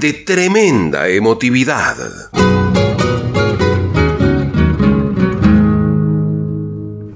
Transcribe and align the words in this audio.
de 0.00 0.14
tremenda 0.14 1.08
emotividad. 1.08 1.96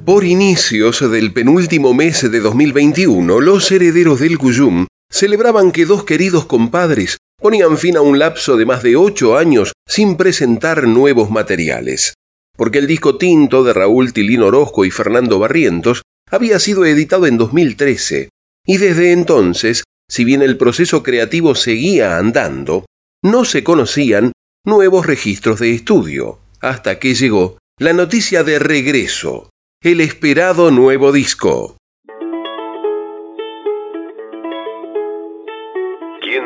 Por 0.04 0.24
inicios 0.24 1.10
del 1.10 1.32
penúltimo 1.32 1.94
mes 1.94 2.30
de 2.30 2.38
2021, 2.38 3.40
los 3.40 3.72
herederos 3.72 4.20
del 4.20 4.36
Cuyum 4.38 4.86
celebraban 5.10 5.72
que 5.72 5.86
dos 5.86 6.04
queridos 6.04 6.44
compadres 6.44 7.16
ponían 7.40 7.78
fin 7.78 7.96
a 7.96 8.02
un 8.02 8.18
lapso 8.18 8.56
de 8.56 8.66
más 8.66 8.82
de 8.82 8.96
ocho 8.96 9.38
años 9.38 9.72
sin 9.88 10.16
presentar 10.16 10.86
nuevos 10.86 11.30
materiales, 11.30 12.14
porque 12.56 12.78
el 12.78 12.86
disco 12.86 13.16
Tinto 13.16 13.64
de 13.64 13.72
Raúl 13.72 14.12
Tilín 14.12 14.42
Orozco 14.42 14.84
y 14.84 14.90
Fernando 14.90 15.38
Barrientos 15.38 16.02
había 16.30 16.58
sido 16.58 16.84
editado 16.84 17.26
en 17.26 17.38
2013, 17.38 18.28
y 18.66 18.76
desde 18.76 19.12
entonces, 19.12 19.84
si 20.08 20.24
bien 20.24 20.42
el 20.42 20.56
proceso 20.56 21.02
creativo 21.02 21.54
seguía 21.54 22.18
andando, 22.18 22.86
no 23.22 23.44
se 23.44 23.64
conocían 23.64 24.32
nuevos 24.64 25.06
registros 25.06 25.60
de 25.60 25.72
estudio, 25.72 26.38
hasta 26.60 26.98
que 26.98 27.14
llegó 27.14 27.58
la 27.78 27.92
noticia 27.92 28.44
de 28.44 28.58
regreso, 28.58 29.50
el 29.82 30.00
esperado 30.00 30.70
nuevo 30.70 31.12
disco. 31.12 31.76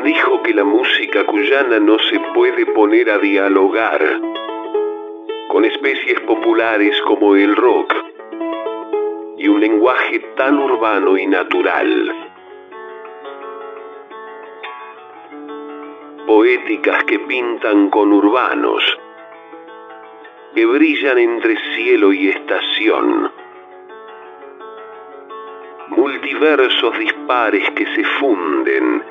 dijo 0.03 0.41
que 0.43 0.53
la 0.53 0.63
música 0.63 1.25
cuyana 1.25 1.79
no 1.79 1.97
se 1.99 2.19
puede 2.33 2.65
poner 2.67 3.09
a 3.09 3.17
dialogar 3.19 4.01
con 5.49 5.65
especies 5.65 6.19
populares 6.21 6.95
como 7.07 7.35
el 7.35 7.55
rock 7.55 7.93
y 9.37 9.47
un 9.47 9.59
lenguaje 9.59 10.19
tan 10.37 10.57
urbano 10.57 11.17
y 11.17 11.27
natural. 11.27 12.30
Poéticas 16.33 17.03
que 17.03 17.19
pintan 17.19 17.89
con 17.89 18.13
urbanos, 18.13 18.81
que 20.55 20.65
brillan 20.65 21.17
entre 21.17 21.57
cielo 21.75 22.13
y 22.13 22.29
estación. 22.29 23.29
Multiversos 25.89 26.97
dispares 26.99 27.69
que 27.71 27.85
se 27.85 28.05
funden 28.17 29.03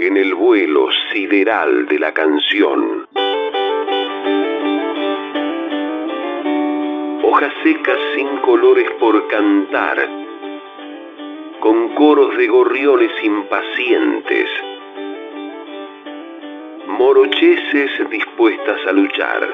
en 0.00 0.16
el 0.18 0.34
vuelo 0.34 0.90
sideral 1.10 1.86
de 1.86 1.98
la 1.98 2.12
canción. 2.12 3.08
Hojas 7.22 7.54
secas 7.62 7.98
sin 8.14 8.28
colores 8.42 8.90
por 9.00 9.26
cantar, 9.28 10.06
con 11.60 11.88
coros 11.94 12.36
de 12.36 12.48
gorriones 12.48 13.12
impacientes, 13.24 14.50
morocheses 17.00 18.10
dispuestas 18.10 18.78
a 18.86 18.92
luchar, 18.92 19.48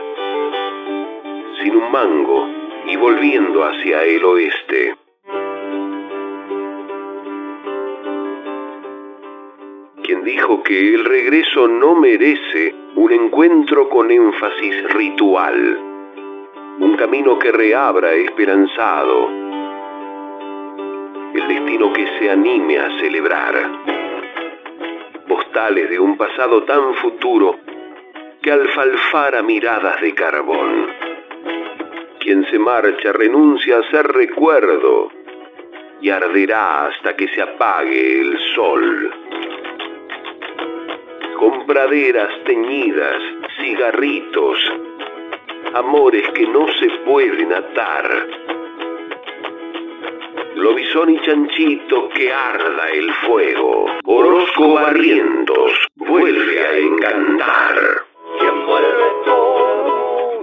sin 1.63 1.77
un 1.77 1.93
mango 1.93 2.49
y 2.89 2.97
volviendo 2.97 3.63
hacia 3.63 4.03
el 4.03 4.25
oeste. 4.25 4.97
quien 10.03 10.25
dijo 10.25 10.63
que 10.65 10.95
el 10.95 11.05
regreso 11.05 11.69
no 11.69 11.95
merece 11.95 12.75
un 12.97 13.13
encuentro 13.13 13.89
con 13.89 14.11
énfasis 14.11 14.93
ritual, 14.95 15.79
un 16.81 16.97
camino 16.97 17.39
que 17.39 17.53
reabra 17.53 18.13
esperanzado, 18.13 19.31
el 21.33 21.49
destino 21.49 21.93
que 21.93 22.07
se 22.19 22.31
anime 22.31 22.79
a 22.79 22.99
celebrar, 22.99 23.96
de 25.57 25.99
un 25.99 26.19
pasado 26.19 26.65
tan 26.65 26.95
futuro 26.97 27.59
que 28.43 28.53
alfalfara 28.53 29.43
miradas 29.43 29.99
de 30.03 30.15
carbón. 30.15 30.89
Quien 32.21 32.45
se 32.51 32.59
marcha 32.59 33.11
renuncia 33.15 33.79
a 33.79 33.91
ser 33.91 34.07
recuerdo 34.07 35.11
y 36.03 36.11
arderá 36.11 36.89
hasta 36.89 37.17
que 37.17 37.27
se 37.29 37.41
apague 37.41 38.21
el 38.21 38.39
sol 38.55 39.11
con 41.39 41.67
praderas 41.67 42.29
teñidas, 42.45 43.23
cigarritos, 43.59 44.59
amores 45.73 46.29
que 46.35 46.47
no 46.49 46.69
se 46.75 46.91
pueden 47.07 47.55
atar. 47.55 48.56
Lobizón 50.57 51.11
y 51.11 51.21
chanchito 51.21 52.09
que 52.17 52.33
arda 52.33 52.89
el 52.89 53.13
fuego, 53.27 53.85
Orozco 54.07 54.73
Barrientos 54.73 55.73
vuelve 55.97 56.67
a 56.67 56.79
encantar. 56.79 57.77
Y 58.41 58.45
envuelve 58.47 59.05
todo, 59.27 60.41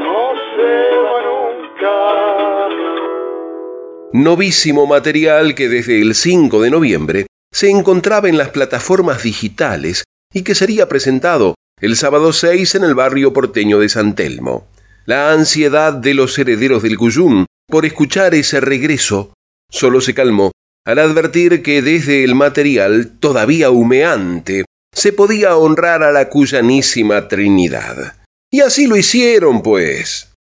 no 0.00 0.32
se 0.56 0.96
va 0.98 1.18
nunca. 1.28 1.94
Novísimo 4.12 4.86
material 4.88 5.54
que 5.54 5.68
desde 5.68 6.02
el 6.02 6.16
5 6.16 6.60
de 6.60 6.70
noviembre 6.70 7.26
se 7.52 7.70
encontraba 7.70 8.28
en 8.28 8.36
las 8.36 8.48
plataformas 8.48 9.22
digitales 9.22 10.02
y 10.34 10.42
que 10.42 10.56
sería 10.56 10.88
presentado 10.88 11.54
el 11.80 11.94
sábado 11.94 12.32
6 12.32 12.74
en 12.74 12.82
el 12.82 12.96
barrio 12.96 13.32
porteño 13.32 13.78
de 13.78 13.88
San 13.88 14.16
Telmo. 14.16 14.66
La 15.04 15.30
ansiedad 15.30 15.92
de 15.92 16.14
los 16.14 16.36
herederos 16.36 16.82
del 16.82 16.98
Cuyum 16.98 17.46
por 17.68 17.84
escuchar 17.86 18.34
ese 18.34 18.60
regreso 18.60 19.34
solo 19.70 20.00
se 20.00 20.14
calmó 20.14 20.52
al 20.86 21.00
advertir 21.00 21.62
que 21.62 21.82
desde 21.82 22.22
el 22.22 22.34
material 22.34 23.12
todavía 23.18 23.70
humeante 23.70 24.64
se 24.94 25.12
podía 25.12 25.56
honrar 25.56 26.02
a 26.02 26.12
la 26.12 26.28
cuyanísima 26.28 27.28
Trinidad. 27.28 28.14
Y 28.50 28.60
así 28.60 28.86
lo 28.86 28.96
hicieron, 28.96 29.62
pues. 29.62 30.32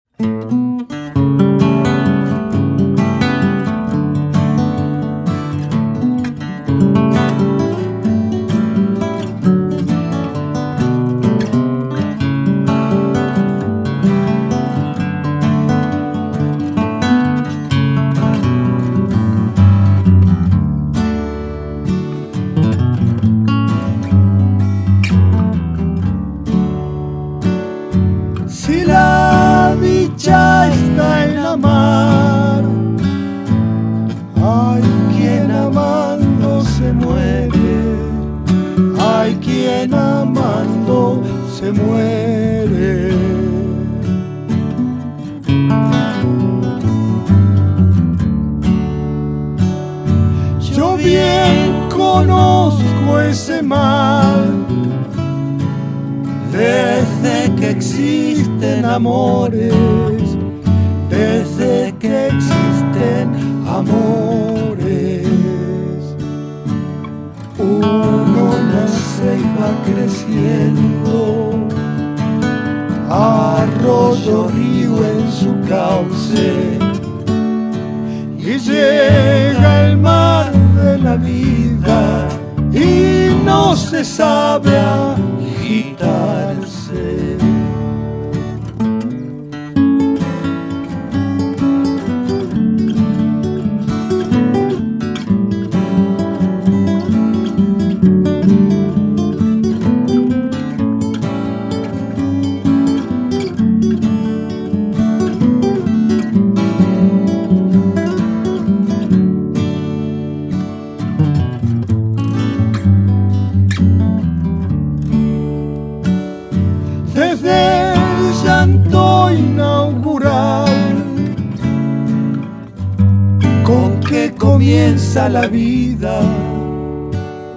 Comienza 124.65 125.29
la 125.29 125.45
vida, 125.45 126.21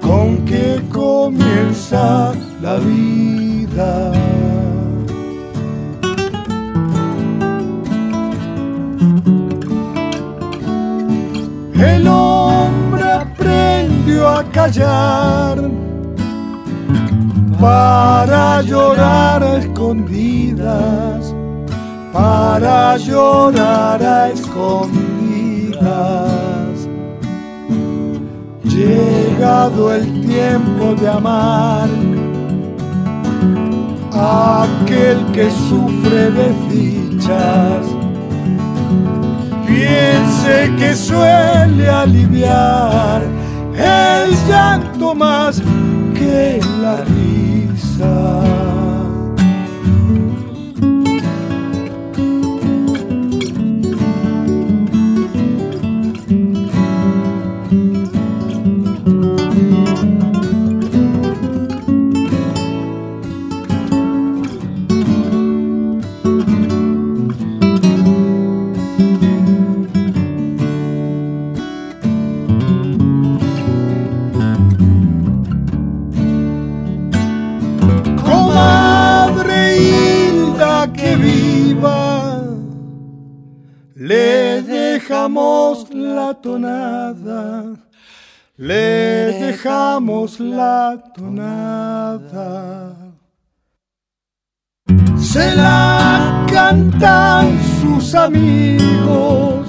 con 0.02 0.44
que 0.44 0.78
comienza 0.92 2.34
la 2.60 2.76
vida. 2.76 4.12
El 11.74 12.06
hombre 12.06 13.02
aprendió 13.02 14.28
a 14.28 14.44
callar 14.52 15.70
para 17.58 18.60
llorar 18.60 19.42
a 19.42 19.56
escondidas, 19.56 21.34
para 22.12 22.98
llorar 22.98 24.02
a 24.02 24.28
escondidas. 24.28 26.47
Llegado 28.78 29.92
el 29.92 30.04
tiempo 30.20 30.94
de 30.94 31.08
amar, 31.08 31.88
aquel 34.12 35.26
que 35.32 35.50
sufre 35.50 36.30
desdichas, 36.30 37.86
piense 39.66 40.72
que 40.78 40.94
suele 40.94 41.88
aliviar 41.88 43.22
el 43.74 44.36
llanto 44.48 45.12
más 45.12 45.60
que 46.14 46.60
la 46.80 47.02
risa. 47.04 48.57
Dejamos 85.28 85.90
la 85.92 86.34
tonada, 86.34 87.64
le 88.56 88.80
dejamos 89.44 90.40
la 90.40 90.96
tonada. 91.14 92.94
Se 95.18 95.54
la 95.54 96.46
cantan 96.50 97.58
sus 97.82 98.14
amigos, 98.14 99.68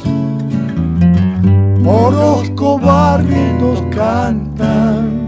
Orozco 1.85 2.79
Barrientos 2.79 3.83
cantan. 3.93 5.19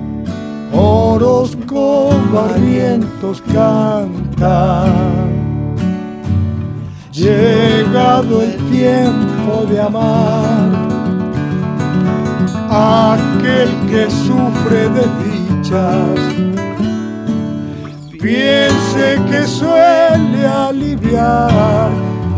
Orozco 0.74 2.10
barrientos 2.32 3.42
cantan. 3.52 5.31
Llegado 7.12 8.42
el 8.42 8.56
tiempo 8.72 9.66
de 9.70 9.82
amar, 9.82 10.72
aquel 12.70 13.70
que 13.90 14.10
sufre 14.10 14.88
de 14.88 15.06
dichas, 15.20 16.20
piense 18.14 19.20
que 19.30 19.46
suele 19.46 20.48
aliviar 20.48 21.92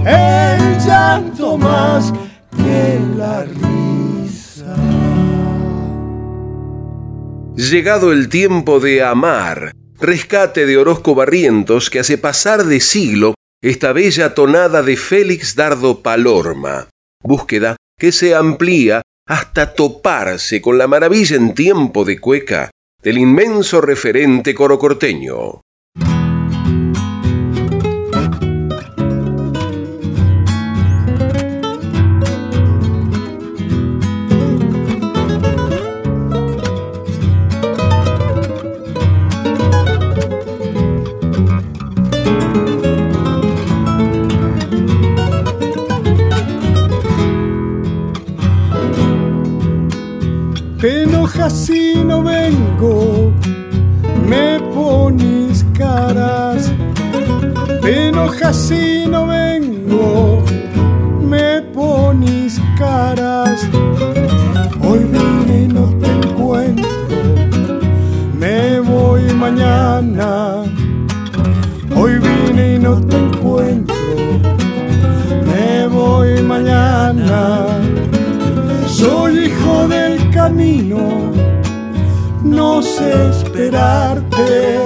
el 0.07 0.79
llanto 0.83 1.55
más 1.55 2.11
que 2.57 2.99
la 3.15 3.43
risa. 3.43 4.75
Llegado 7.55 8.11
el 8.11 8.27
tiempo 8.27 8.79
de 8.79 9.03
amar, 9.03 9.71
rescate 9.99 10.65
de 10.65 10.77
Orozco 10.77 11.13
Barrientos 11.13 11.91
que 11.91 11.99
hace 11.99 12.17
pasar 12.17 12.63
de 12.63 12.79
siglo 12.79 13.35
esta 13.63 13.93
bella 13.93 14.33
tonada 14.33 14.83
de 14.83 14.97
Félix 14.97 15.55
Dardo 15.55 16.03
Palorma, 16.03 16.89
búsqueda 17.23 17.77
que 17.97 18.11
se 18.11 18.35
amplía 18.35 19.01
hasta 19.25 19.73
toparse 19.73 20.61
con 20.61 20.77
la 20.77 20.85
maravilla 20.85 21.37
en 21.37 21.53
tiempo 21.53 22.03
de 22.03 22.19
cueca 22.19 22.71
del 23.01 23.17
inmenso 23.17 23.79
referente 23.79 24.53
corocorteño. 24.53 25.61
Te 51.43 51.49
enojas 51.49 51.65
si 51.65 52.03
no 52.05 52.23
vengo, 52.23 53.33
me 54.25 54.61
pones 54.73 55.65
caras. 55.77 56.71
Enojas 57.83 58.55
si 58.55 59.05
no 59.09 59.27
vengo, 59.27 60.41
me 61.19 61.61
pones 61.73 62.61
caras. 62.77 63.67
Hoy 64.87 64.99
vine 64.99 65.63
y 65.63 65.67
no 65.67 65.89
te 65.99 66.11
encuentro, 66.11 66.87
me 68.39 68.79
voy 68.79 69.23
mañana. 69.33 70.63
Hoy 71.93 72.19
vine 72.19 72.75
y 72.75 72.79
no 72.79 73.01
te 73.01 73.17
encuentro, 73.17 73.95
me 75.45 75.87
voy 75.87 76.41
mañana. 76.41 77.67
Soy 78.87 79.47
hijo 79.47 79.87
del 79.89 80.02
no 82.43 82.81
sé 82.81 83.29
esperarte. 83.29 84.77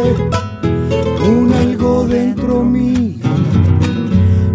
Un 1.28 1.52
algo 1.52 2.06
dentro 2.06 2.64
mío 2.64 3.26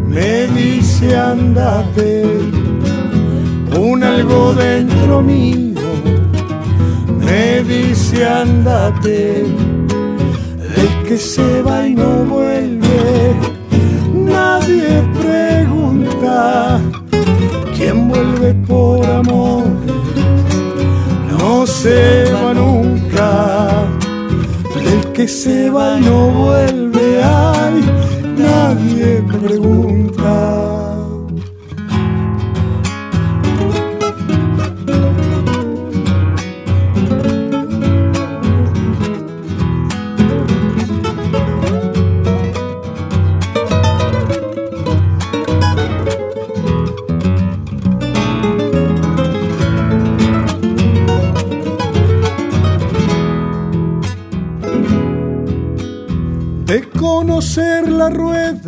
me 0.07 0.47
dice 0.49 1.17
andate. 1.17 2.25
Un 3.77 4.05
algo 4.05 4.55
dentro 4.55 5.23
mío 5.23 5.81
me 7.19 7.63
dice 7.63 8.25
andate. 8.25 9.45
El 10.77 11.09
que 11.09 11.19
se 11.19 11.63
va 11.63 11.87
y 11.87 11.95
no 11.95 12.25
vuelve, 12.25 13.35
nadie 14.15 15.03
pregunta 15.21 16.81
quién 17.77 18.09
vuelve 18.09 18.55
por 18.67 19.05
amor 19.05 19.62
se 21.83 22.33
va 22.33 22.55
nunca. 22.55 23.89
El 24.91 25.13
que 25.13 25.27
se 25.27 25.69
va 25.69 25.99
no 25.99 26.31
vuelve, 26.31 27.07
ay, 27.25 27.77
nadie 28.39 29.23
pregunta. 29.37 30.02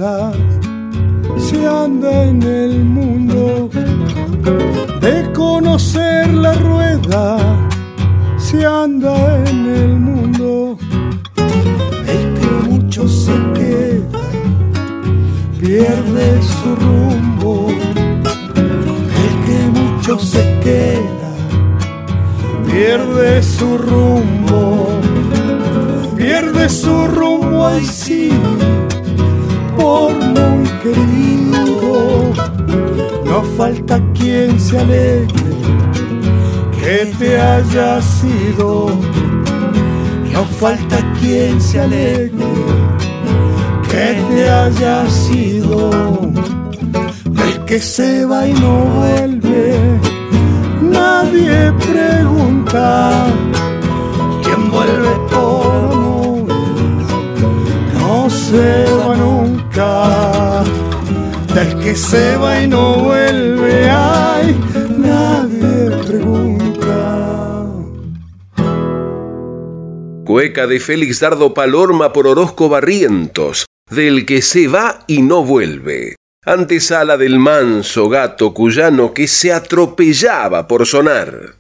Rueda 0.05 0.33
se 1.39 1.67
anda 1.67 2.25
en 2.25 2.43
el 2.43 2.85
mundo, 2.85 3.71
de 5.01 5.33
conocer 5.33 6.33
la 6.33 6.53
rueda 6.55 7.39
se 8.37 8.65
anda 8.67 9.17
en 9.49 9.67
el 9.67 9.99
mundo, 9.99 10.79
el 12.07 12.25
que 12.39 12.69
mucho 12.69 13.09
se 13.09 13.33
queda 13.55 14.21
pierde 15.61 16.43
su 16.43 16.77
rumbo, 16.77 17.69
el 19.23 19.35
que 19.47 19.81
mucho 19.81 20.19
se 20.19 20.43
queda 20.63 21.31
pierde 22.67 23.43
su 23.43 23.79
rumbo, 23.79 24.89
pierde 26.17 26.69
su 26.69 27.07
rumbo 27.07 27.67
ahí 27.67 27.87
sí, 27.87 28.04
falta 33.57 34.01
quien 34.15 34.59
se 34.59 34.79
alegre 34.79 35.53
que 36.81 37.13
te 37.19 37.41
haya 37.41 38.01
sido, 38.03 38.91
no 40.33 40.45
falta 40.61 40.99
quien 41.21 41.61
se 41.61 41.81
alegre 41.81 42.45
que 43.91 44.23
te 44.29 44.51
haya 44.51 45.09
sido, 45.09 45.91
el 47.47 47.65
que 47.65 47.79
se 47.79 48.25
va 48.25 48.47
y 48.47 48.53
no 48.55 48.85
vuelve 48.97 50.15
nadie 50.95 51.73
pregunta. 51.91 53.27
Quién 54.43 54.71
vuelve 54.71 55.13
por. 55.31 56.47
No 58.01 58.31
se 58.31 58.85
va 58.99 59.17
nunca, 59.17 60.63
del 61.55 61.79
que 61.83 61.95
se 61.95 62.37
va 62.37 62.61
y 62.63 62.69
no 62.69 62.95
vuelve, 62.97 63.24
De 70.55 70.79
Félix 70.79 71.19
Dardo 71.19 71.53
Palorma 71.53 72.13
por 72.13 72.29
Orozco 72.29 72.69
Barrientos, 72.69 73.67
del 73.91 74.25
que 74.25 74.41
se 74.41 74.69
va 74.69 75.05
y 75.09 75.21
no 75.21 75.45
vuelve 75.45 76.15
antesala 76.47 77.17
del 77.17 77.39
manso 77.39 78.09
gato 78.09 78.53
cuyano 78.53 79.15
que 79.15 79.27
se 79.27 79.53
atropellaba 79.53 80.69
por 80.69 80.87
sonar. 80.87 81.55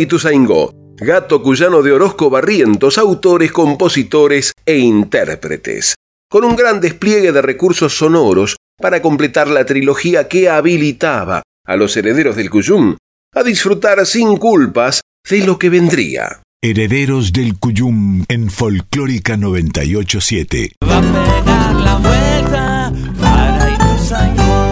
Ituzaingó, 0.00 0.72
gato 0.96 1.42
cuyano 1.42 1.82
de 1.82 1.92
Orozco 1.92 2.30
Barrientos, 2.30 2.98
autores, 2.98 3.52
compositores 3.52 4.52
e 4.64 4.78
intérpretes, 4.78 5.94
con 6.30 6.44
un 6.44 6.56
gran 6.56 6.80
despliegue 6.80 7.32
de 7.32 7.42
recursos 7.42 7.96
sonoros 7.96 8.56
para 8.80 9.02
completar 9.02 9.48
la 9.48 9.66
trilogía 9.66 10.28
que 10.28 10.48
habilitaba 10.48 11.42
a 11.66 11.76
los 11.76 11.96
herederos 11.96 12.36
del 12.36 12.50
Cuyum 12.50 12.96
a 13.34 13.42
disfrutar 13.42 14.04
sin 14.06 14.36
culpas 14.36 15.02
de 15.28 15.44
lo 15.44 15.58
que 15.58 15.68
vendría. 15.70 16.42
Herederos 16.62 17.32
del 17.32 17.58
Cuyum 17.58 18.24
en 18.28 18.50
Folclórica 18.50 19.36
987. 19.36 20.72
Va 20.84 20.98
a 20.98 21.00
pegar 21.00 21.74
la 21.74 21.96
vuelta 21.96 22.92
para 23.20 23.74
Ituzaingó. 23.74 24.70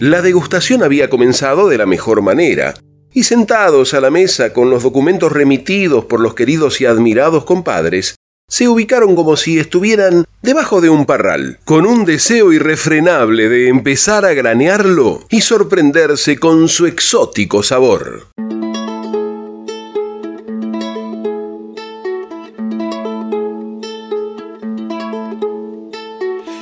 La 0.00 0.22
degustación 0.22 0.82
había 0.82 1.08
comenzado 1.08 1.68
de 1.68 1.78
la 1.78 1.86
mejor 1.86 2.22
manera, 2.22 2.74
y 3.14 3.24
sentados 3.24 3.94
a 3.94 4.00
la 4.00 4.10
mesa 4.10 4.52
con 4.52 4.70
los 4.70 4.82
documentos 4.82 5.32
remitidos 5.32 6.04
por 6.06 6.20
los 6.20 6.34
queridos 6.34 6.80
y 6.80 6.86
admirados 6.86 7.44
compadres, 7.44 8.16
se 8.48 8.68
ubicaron 8.68 9.14
como 9.14 9.36
si 9.36 9.58
estuvieran 9.58 10.26
debajo 10.42 10.80
de 10.80 10.90
un 10.90 11.06
parral, 11.06 11.58
con 11.64 11.86
un 11.86 12.04
deseo 12.04 12.52
irrefrenable 12.52 13.48
de 13.48 13.68
empezar 13.68 14.26
a 14.26 14.34
granearlo 14.34 15.20
y 15.30 15.40
sorprenderse 15.40 16.38
con 16.38 16.68
su 16.68 16.86
exótico 16.86 17.62
sabor. 17.62 18.26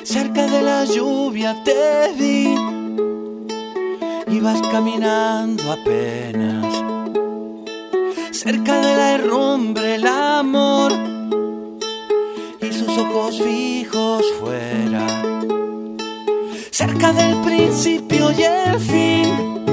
Cerca 0.04 0.46
de 0.46 0.62
la 0.62 0.84
lluvia 0.84 1.56
te 1.64 2.12
vi, 2.18 2.54
ibas 4.30 4.60
caminando 4.70 5.72
apenas. 5.72 6.66
Cerca 8.30 8.76
de 8.80 8.96
la 8.96 9.14
herrumbre 9.14 9.96
el 9.96 10.06
amor 10.06 10.92
y 12.60 12.72
sus 12.72 12.88
ojos 12.96 13.40
fijos 13.42 14.24
fuera. 14.40 15.06
Cerca 16.70 17.12
del 17.12 17.36
principio 17.42 18.30
y 18.32 18.42
el 18.42 18.80
fin, 18.80 19.66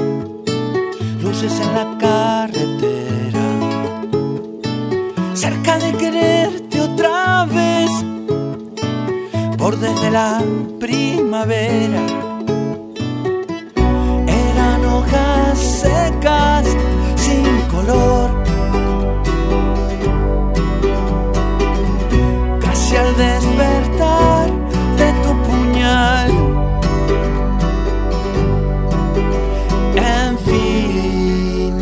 luces 1.22 1.58
en 1.60 1.74
la 1.74 1.96
carretera. 1.98 3.46
Cerca 5.34 5.78
de 5.78 5.92
quererte 5.92 6.80
otra 6.80 7.46
vez 7.46 7.90
por 9.56 9.78
desde 9.78 10.10
la 10.10 10.42
primavera 10.78 12.27
hojas 15.08 15.58
secas 15.58 16.66
sin 17.16 17.60
color. 17.68 18.30
Casi 22.60 22.96
al 22.96 23.16
despertar 23.16 24.50
de 24.96 25.12
tu 25.22 25.42
puñal. 25.42 26.30
En 29.96 30.38
fin, 30.46 31.74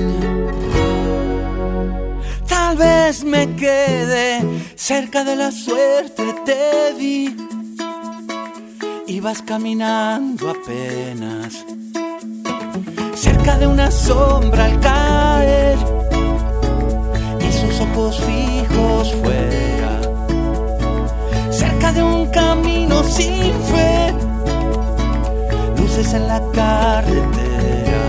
tal 2.46 2.76
vez 2.76 3.24
me 3.24 3.54
quede 3.56 4.42
cerca 4.76 5.24
de 5.24 5.36
la 5.36 5.50
suerte, 5.50 6.24
te 6.44 6.94
vi. 6.98 7.36
Ibas 9.08 9.40
caminando 9.42 10.50
apenas 10.50 11.64
cerca 13.46 13.60
de 13.60 13.66
una 13.68 13.90
sombra 13.92 14.64
al 14.64 14.80
caer, 14.80 15.78
y 17.38 17.52
sus 17.52 17.80
ojos 17.80 18.18
fijos 18.18 19.14
fuera, 19.22 20.00
cerca 21.52 21.92
de 21.92 22.02
un 22.02 22.26
camino 22.26 23.04
sin 23.04 23.52
fe, 23.70 24.12
luces 25.78 26.12
en 26.14 26.26
la 26.26 26.42
carretera, 26.52 28.02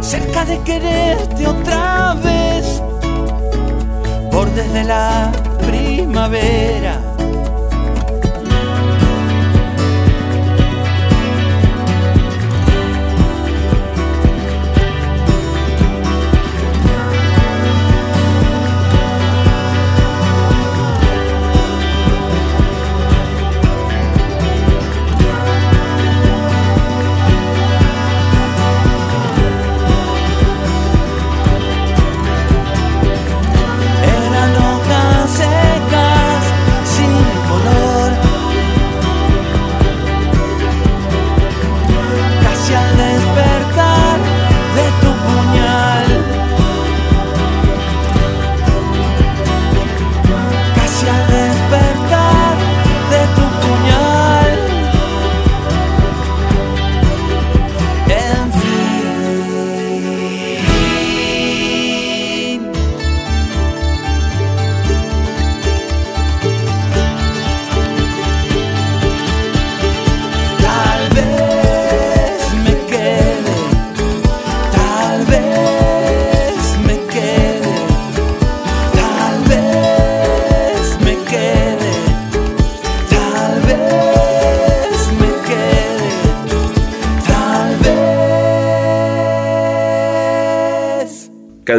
cerca 0.00 0.44
de 0.44 0.60
quererte 0.60 1.48
otra 1.48 2.14
vez, 2.22 2.80
por 4.30 4.48
desde 4.52 4.84
la 4.84 5.32
primavera. 5.66 7.05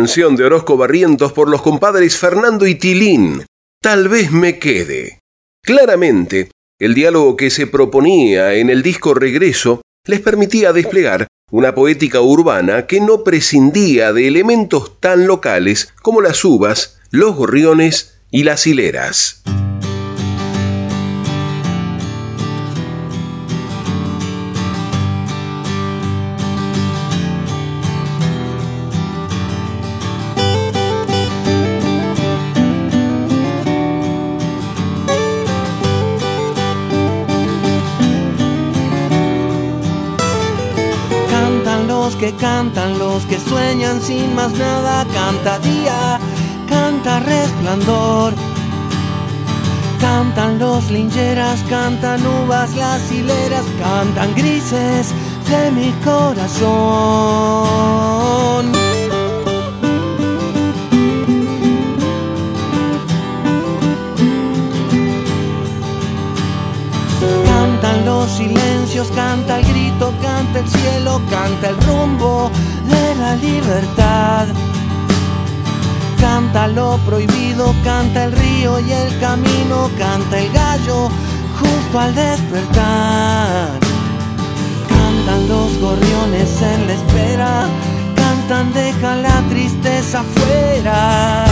De 0.08 0.46
Orozco 0.46 0.78
Barrientos 0.78 1.34
por 1.34 1.50
los 1.50 1.62
compadres 1.62 2.16
Fernando 2.16 2.66
y 2.66 2.76
Tilín. 2.76 3.46
Tal 3.82 4.08
vez 4.08 4.32
me 4.32 4.58
quede. 4.58 5.20
Claramente, 5.62 6.50
el 6.80 6.94
diálogo 6.94 7.36
que 7.36 7.50
se 7.50 7.68
proponía 7.68 8.54
en 8.54 8.70
el 8.70 8.84
disco 8.84 9.14
Regreso 9.14 9.82
les 10.06 10.22
permitía 10.22 10.72
desplegar 10.72 11.28
una 11.52 11.76
poética 11.76 12.22
urbana 12.22 12.88
que 12.88 13.02
no 13.02 13.26
prescindía 13.26 14.14
de 14.14 14.30
elementos 14.30 14.98
tan 15.02 15.28
locales 15.28 15.94
como 16.02 16.22
las 16.22 16.44
uvas, 16.46 17.00
los 17.12 17.36
gorriones 17.36 18.22
y 18.32 18.46
las 18.46 18.66
hileras. 18.66 19.44
Que 43.28 43.40
sueñan 43.40 44.02
sin 44.02 44.34
más 44.36 44.52
nada. 44.54 45.06
Canta 45.14 45.60
día, 45.60 46.20
canta 46.68 47.20
resplandor. 47.20 48.34
Cantan 50.00 50.60
los 50.60 50.90
lincheras, 50.92 51.62
cantan 51.70 52.26
uvas, 52.26 52.76
las 52.76 53.12
hileras, 53.12 53.66
cantan 53.80 54.34
grises 54.36 55.14
de 55.50 55.72
mi 55.72 55.92
corazón. 56.06 56.68
Cantan 67.46 68.06
los 68.06 68.30
silencios, 68.32 69.08
canta 69.16 69.60
el 69.60 69.66
grito, 69.66 70.14
canta 70.22 70.60
el 70.60 70.70
cielo, 70.70 71.22
canta 71.30 71.70
el 71.70 71.78
rumbo 71.82 72.52
de 72.88 73.16
la 73.16 73.36
libertad. 73.36 74.48
Canta 76.20 76.68
lo 76.68 76.98
prohibido, 77.06 77.74
canta 77.84 78.26
el 78.26 78.32
río 78.32 78.80
y 78.80 78.92
el 78.92 79.20
camino, 79.20 79.90
canta 79.98 80.40
el 80.40 80.52
gallo 80.52 81.10
justo 81.60 82.00
al 82.00 82.14
despertar. 82.16 83.80
Cantan 84.88 85.48
los 85.48 85.78
gorriones 85.80 86.62
en 86.62 86.88
la 86.88 86.94
espera, 86.94 87.66
cantan 88.16 88.74
deja 88.74 89.16
la 89.16 89.42
tristeza 89.50 90.24
fuera. 90.24 91.46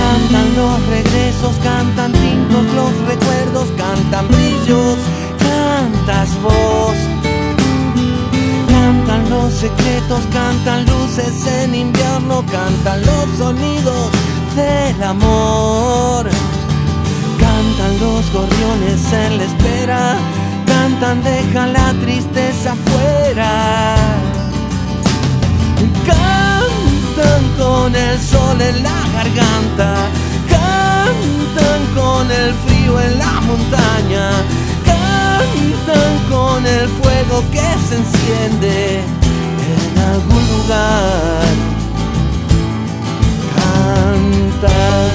Cantan 0.00 0.56
los 0.56 0.86
regresos, 0.86 1.54
cantan 1.62 2.12
tintos 2.12 2.64
los 2.74 2.92
recuerdos, 3.06 3.68
cantan 3.76 4.26
brillos, 4.28 4.98
cantas 5.38 6.28
vos. 6.42 7.07
Secretos, 9.60 10.20
cantan 10.32 10.86
luces 10.86 11.44
en 11.48 11.74
invierno, 11.74 12.44
cantan 12.46 13.04
los 13.04 13.38
sonidos 13.38 14.08
del 14.54 15.02
amor. 15.02 16.28
Cantan 17.40 17.98
los 17.98 18.32
gorriones 18.32 19.12
en 19.12 19.38
la 19.38 19.42
espera, 19.42 20.16
cantan 20.64 21.24
dejan 21.24 21.72
la 21.72 21.92
tristeza 21.94 22.76
fuera. 22.86 23.96
Cantan 26.06 27.42
con 27.58 27.96
el 27.96 28.16
sol 28.20 28.60
en 28.60 28.80
la 28.84 29.00
garganta, 29.12 29.94
cantan 30.48 31.80
con 31.96 32.30
el 32.30 32.54
frío 32.64 33.00
en 33.00 33.18
la 33.18 33.40
montaña, 33.40 34.30
cantan 34.84 36.14
con 36.30 36.64
el 36.64 36.88
fuego 37.00 37.42
que 37.50 37.66
se 37.88 37.96
enciende 37.96 39.27
en 39.68 39.98
algún 39.98 40.42
lugar. 40.48 41.54
Cantan. 43.54 45.10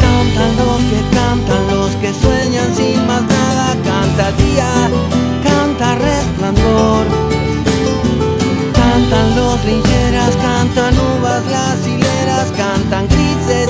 Cantan 0.00 0.56
los 0.56 0.80
que 0.90 1.00
cantan, 1.16 1.62
los 1.68 1.90
que 1.96 2.12
sueñan 2.14 2.74
sin 2.74 3.06
más 3.06 3.22
nada. 3.22 3.76
Canta 3.84 4.32
día, 4.42 4.90
canta 5.44 5.94
resplandor. 5.94 7.06
Cantan 8.74 9.36
los 9.36 9.64
lincheras, 9.64 10.34
cantan 10.36 10.94
uvas, 10.98 11.44
las 11.46 11.86
hileras, 11.86 12.48
cantan 12.56 13.06
grises 13.08 13.68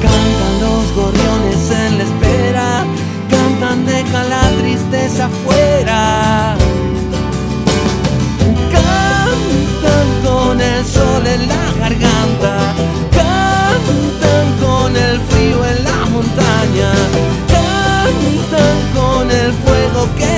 Cantan 0.00 0.54
los 0.60 0.92
gorriones 0.94 1.70
en 1.72 1.98
la 1.98 2.04
espera, 2.04 2.84
cantan 3.28 3.84
deja 3.86 4.22
la 4.22 4.48
tristeza 4.60 5.24
afuera. 5.26 6.56
Cantan 8.70 10.08
con 10.24 10.60
el 10.60 10.84
sol 10.86 11.26
en 11.26 11.48
la 11.48 11.72
garganta, 11.80 12.72
cantan 13.10 14.46
con 14.60 14.96
el 14.96 15.18
frío 15.22 15.64
en 15.66 15.82
la 15.82 16.06
montaña, 16.14 16.92
cantan 17.48 18.76
con 18.94 19.28
el 19.28 19.52
fuego 19.54 20.08
que 20.16 20.37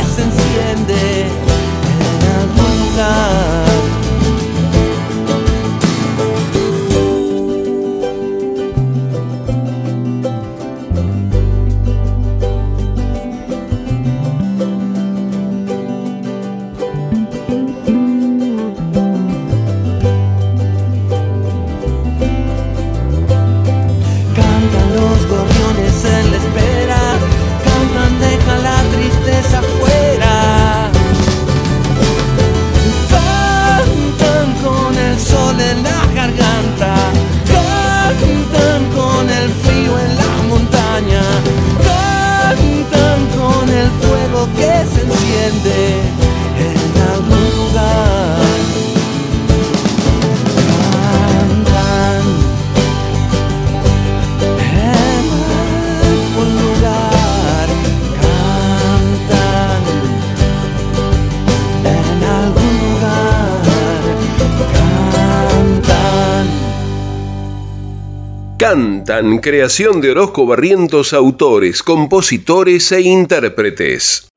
creación 69.41 70.01
de 70.01 70.13
Orozco 70.13 70.47
Barrientos, 70.47 71.13
autores, 71.13 71.83
compositores 71.83 72.91
e 72.93 73.03
intérpretes. 73.03 74.29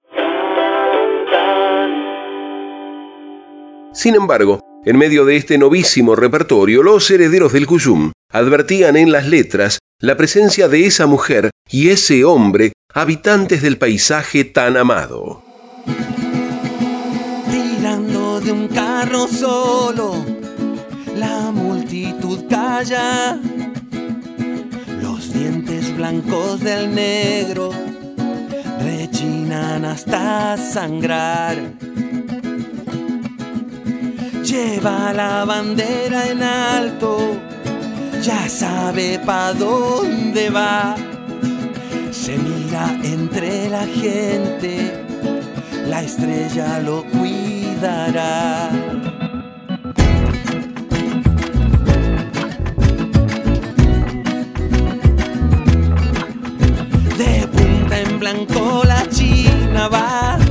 Sin 3.94 4.16
embargo, 4.16 4.60
en 4.86 4.98
medio 4.98 5.24
de 5.24 5.38
este 5.38 5.58
novísimo 5.58 6.16
repertorio, 6.16 6.84
los 6.84 7.10
herederos 7.10 7.54
del 7.54 7.66
Cuyum 7.66 8.12
advertían 8.30 8.98
en 8.98 9.12
las 9.12 9.28
letras 9.28 9.80
la 10.00 10.18
presencia 10.18 10.68
de 10.68 10.86
esa 10.86 11.06
mujer 11.06 11.52
y 11.70 11.90
ese 11.90 12.26
hombre, 12.26 12.74
habitantes 12.94 13.62
del 13.62 13.78
paisaje 13.78 14.44
tan 14.44 14.76
amado. 14.76 15.44
Tirando 17.50 18.42
de 18.42 18.52
un 18.52 18.68
carro 18.68 19.28
solo, 19.28 20.26
la 21.16 21.52
multitud 21.52 22.46
calla. 22.50 23.40
Dientes 25.44 25.94
blancos 25.98 26.62
del 26.62 26.96
negro 26.96 27.70
rechinan 28.80 29.84
hasta 29.84 30.56
sangrar 30.56 31.58
lleva 34.42 35.12
la 35.12 35.44
bandera 35.44 36.28
en 36.28 36.42
alto, 36.42 37.18
ya 38.22 38.48
sabe 38.48 39.20
pa' 39.20 39.52
dónde 39.52 40.50
va. 40.50 40.96
Se 42.12 42.38
mira 42.38 42.86
entre 43.04 43.70
la 43.70 43.86
gente, 43.86 44.94
la 45.90 46.04
estrella 46.04 46.80
lo 46.80 47.04
cuidará. 47.04 48.70
Blanco 58.34 58.84
la 58.84 59.06
china 59.10 59.88
va 59.88 60.43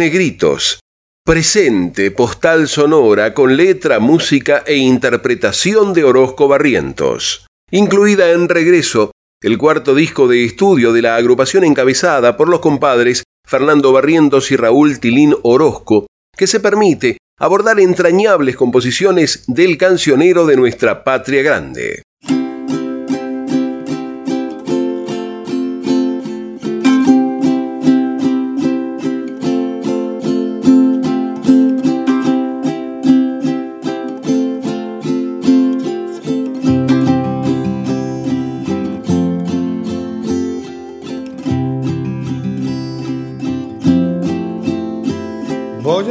Negritos. 0.00 0.80
Presente 1.26 2.10
postal 2.10 2.68
sonora 2.68 3.34
con 3.34 3.54
letra, 3.54 3.98
música 3.98 4.64
e 4.66 4.76
interpretación 4.76 5.92
de 5.92 6.04
Orozco 6.04 6.48
Barrientos. 6.48 7.46
Incluida 7.70 8.30
en 8.30 8.48
Regreso, 8.48 9.10
el 9.42 9.58
cuarto 9.58 9.94
disco 9.94 10.26
de 10.26 10.46
estudio 10.46 10.94
de 10.94 11.02
la 11.02 11.16
agrupación 11.16 11.64
encabezada 11.64 12.38
por 12.38 12.48
los 12.48 12.60
compadres 12.60 13.24
Fernando 13.46 13.92
Barrientos 13.92 14.50
y 14.50 14.56
Raúl 14.56 15.00
Tilín 15.00 15.36
Orozco, 15.42 16.06
que 16.34 16.46
se 16.46 16.60
permite 16.60 17.18
abordar 17.38 17.78
entrañables 17.78 18.56
composiciones 18.56 19.44
del 19.48 19.76
cancionero 19.76 20.46
de 20.46 20.56
nuestra 20.56 21.04
patria 21.04 21.42
grande. 21.42 22.04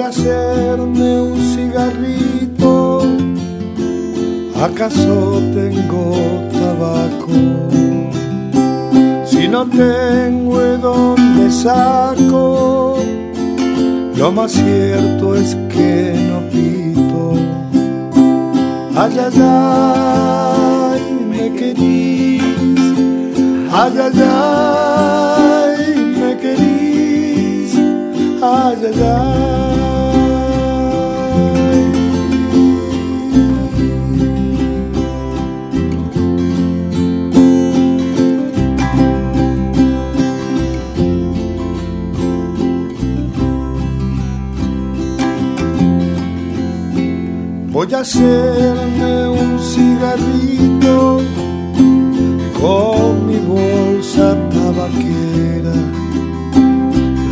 Hacerme 0.10 1.22
un 1.22 1.40
cigarrito, 1.54 3.04
¿acaso 4.60 5.40
tengo 5.54 6.16
tabaco? 6.52 7.32
Si 9.26 9.48
no 9.48 9.68
tengo 9.68 10.60
de 10.60 10.78
dónde 10.80 11.52
saco, 11.52 12.98
lo 14.16 14.32
más 14.32 14.52
cierto 14.52 15.36
es 15.36 15.56
que 15.74 16.16
no 16.30 16.40
pito. 16.50 17.34
Ay, 18.96 19.16
ay, 19.26 19.42
ay, 20.92 21.02
me 21.30 21.54
querís, 21.54 22.42
ay, 23.72 23.94
ay, 24.06 24.22
ay, 24.24 24.89
Voy 47.92 47.98
a 47.98 49.32
un 49.32 49.60
cigarrito 49.60 51.22
con 52.62 53.26
mi 53.26 53.38
bolsa 53.38 54.38
tabaquera. 54.52 55.74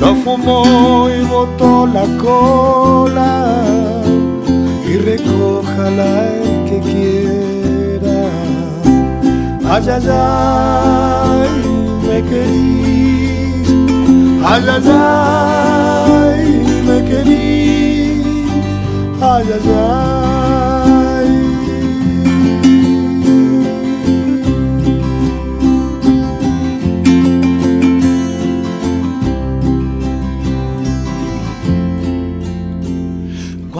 Lo 0.01 0.15
fumó 0.15 1.09
y 1.11 1.23
botó 1.25 1.85
la 1.85 2.05
cola 2.17 3.61
y 4.89 4.97
recójala 4.97 6.27
el 6.41 6.63
que 6.67 6.79
quiera. 6.89 8.19
Ay, 9.69 9.85
ay, 9.95 10.07
ay, 10.09 11.49
me 12.07 12.17
querís. 12.29 13.69
Ay, 14.43 14.63
ay, 14.75 14.89
ay, 16.17 16.43
me 16.87 16.97
querís. 17.07 18.25
Ay, 19.21 19.45
ay, 19.53 19.69
ay. 19.69 20.26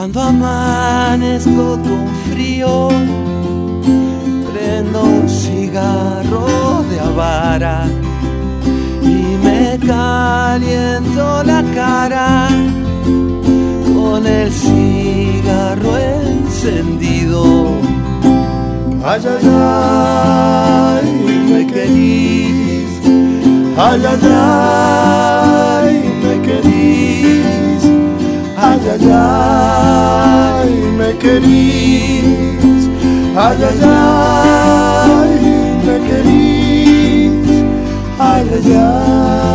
Cuando 0.09 0.21
amanezco 0.21 1.77
con 1.81 2.07
frío, 2.31 2.87
prendo 4.53 5.03
un 5.03 5.27
cigarro 5.27 6.85
de 6.89 6.97
avara 6.97 7.87
y 9.03 9.37
me 9.43 9.77
caliento 9.85 11.43
la 11.43 11.61
cara 11.75 12.47
con 13.93 14.25
el 14.25 14.49
cigarro 14.49 15.97
encendido. 15.97 17.67
Ay, 19.03 19.21
ay, 19.25 19.49
ay, 21.03 21.07
me 21.51 21.67
querís. 21.67 22.89
Ay, 23.77 24.05
ay, 24.05 24.19
ay, 25.83 26.13
me 26.23 26.41
querís. 26.47 27.66
Ay, 28.89 29.09
ay, 29.11 30.71
me 30.97 31.17
querís. 31.17 32.23
Ay, 33.35 33.57
ay, 33.83 35.31
me 35.85 35.97
querís. 36.07 37.31
Ay, 38.17 38.47
ay. 38.73 39.47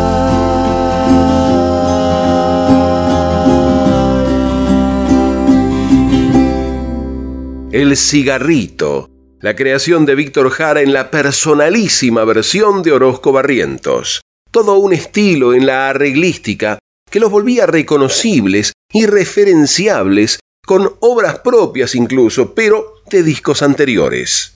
El 7.73 7.97
cigarrito, 7.97 9.09
la 9.41 9.57
creación 9.57 10.05
de 10.05 10.15
Víctor 10.15 10.51
Jara 10.51 10.83
en 10.83 10.93
la 10.93 11.11
personalísima 11.11 12.23
versión 12.25 12.83
de 12.83 12.93
Orozco 12.93 13.33
Barrientos. 13.33 14.21
Todo 14.51 14.77
un 14.77 14.93
estilo 14.93 15.55
en 15.55 15.65
la 15.65 15.89
arreglística 15.89 16.79
que 17.11 17.19
los 17.19 17.31
volvía 17.31 17.65
reconocibles 17.65 18.73
y 18.93 19.07
referenciables 19.07 20.39
con 20.65 20.93
obras 21.01 21.41
propias 21.41 21.95
incluso, 21.95 22.55
pero 22.55 23.03
de 23.11 23.23
discos 23.23 23.63
anteriores. 23.63 24.55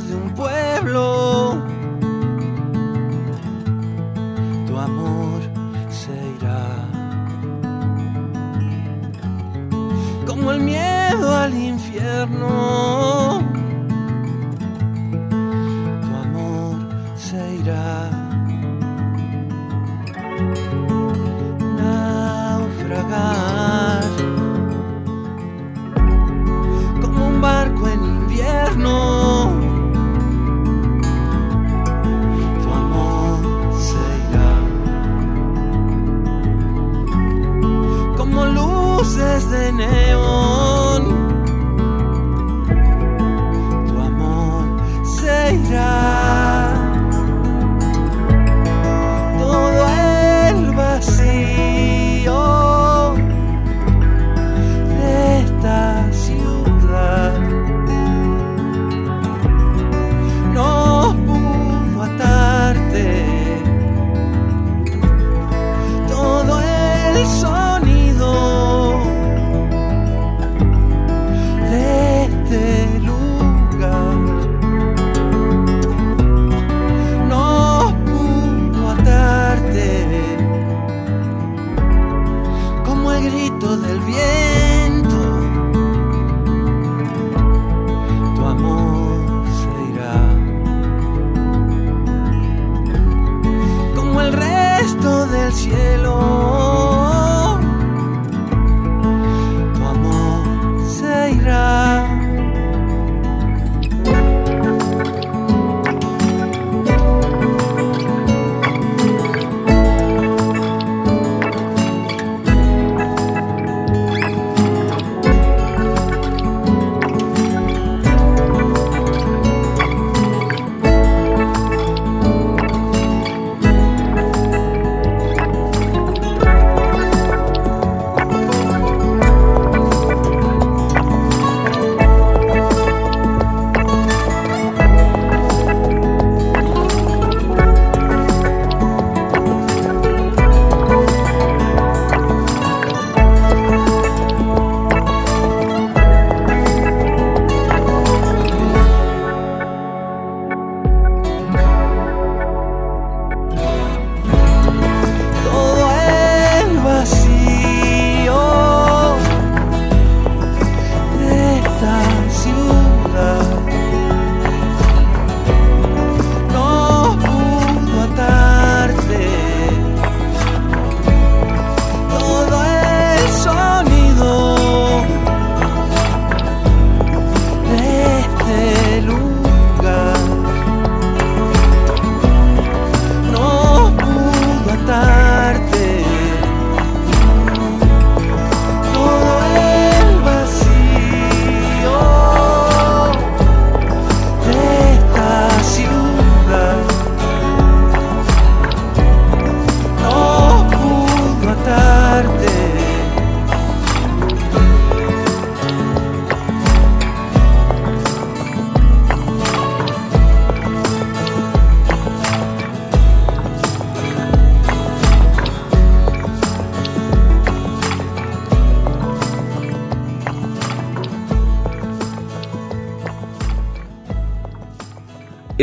De 0.00 0.14
un 0.14 0.34
pueblo. 0.34 0.55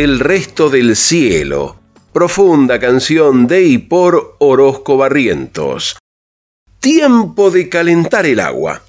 El 0.03 0.19
resto 0.19 0.69
del 0.69 0.97
cielo. 0.97 1.79
Profunda 2.11 2.77
canción 2.77 3.47
de 3.47 3.63
y 3.63 3.77
por 3.77 4.35
Orozco 4.39 4.97
Barrientos. 4.97 5.95
Tiempo 6.81 7.51
de 7.51 7.69
calentar 7.69 8.25
el 8.25 8.41
agua, 8.41 8.83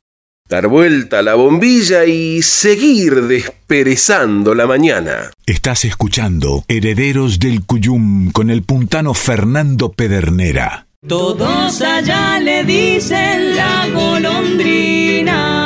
dar 0.48 0.66
vuelta 0.66 1.20
a 1.20 1.22
la 1.22 1.36
bombilla 1.36 2.04
y 2.04 2.42
seguir 2.42 3.28
desperezando 3.28 4.56
la 4.56 4.66
mañana. 4.66 5.30
Estás 5.46 5.84
escuchando 5.84 6.64
Herederos 6.66 7.38
del 7.38 7.64
Cuyum 7.64 8.32
con 8.32 8.50
el 8.50 8.64
puntano 8.64 9.14
Fernando 9.14 9.92
Pedernera. 9.92 10.88
Todos 11.06 11.80
allá 11.80 12.40
le 12.40 12.64
dicen 12.64 13.54
la 13.54 13.86
golondrina. 13.94 15.63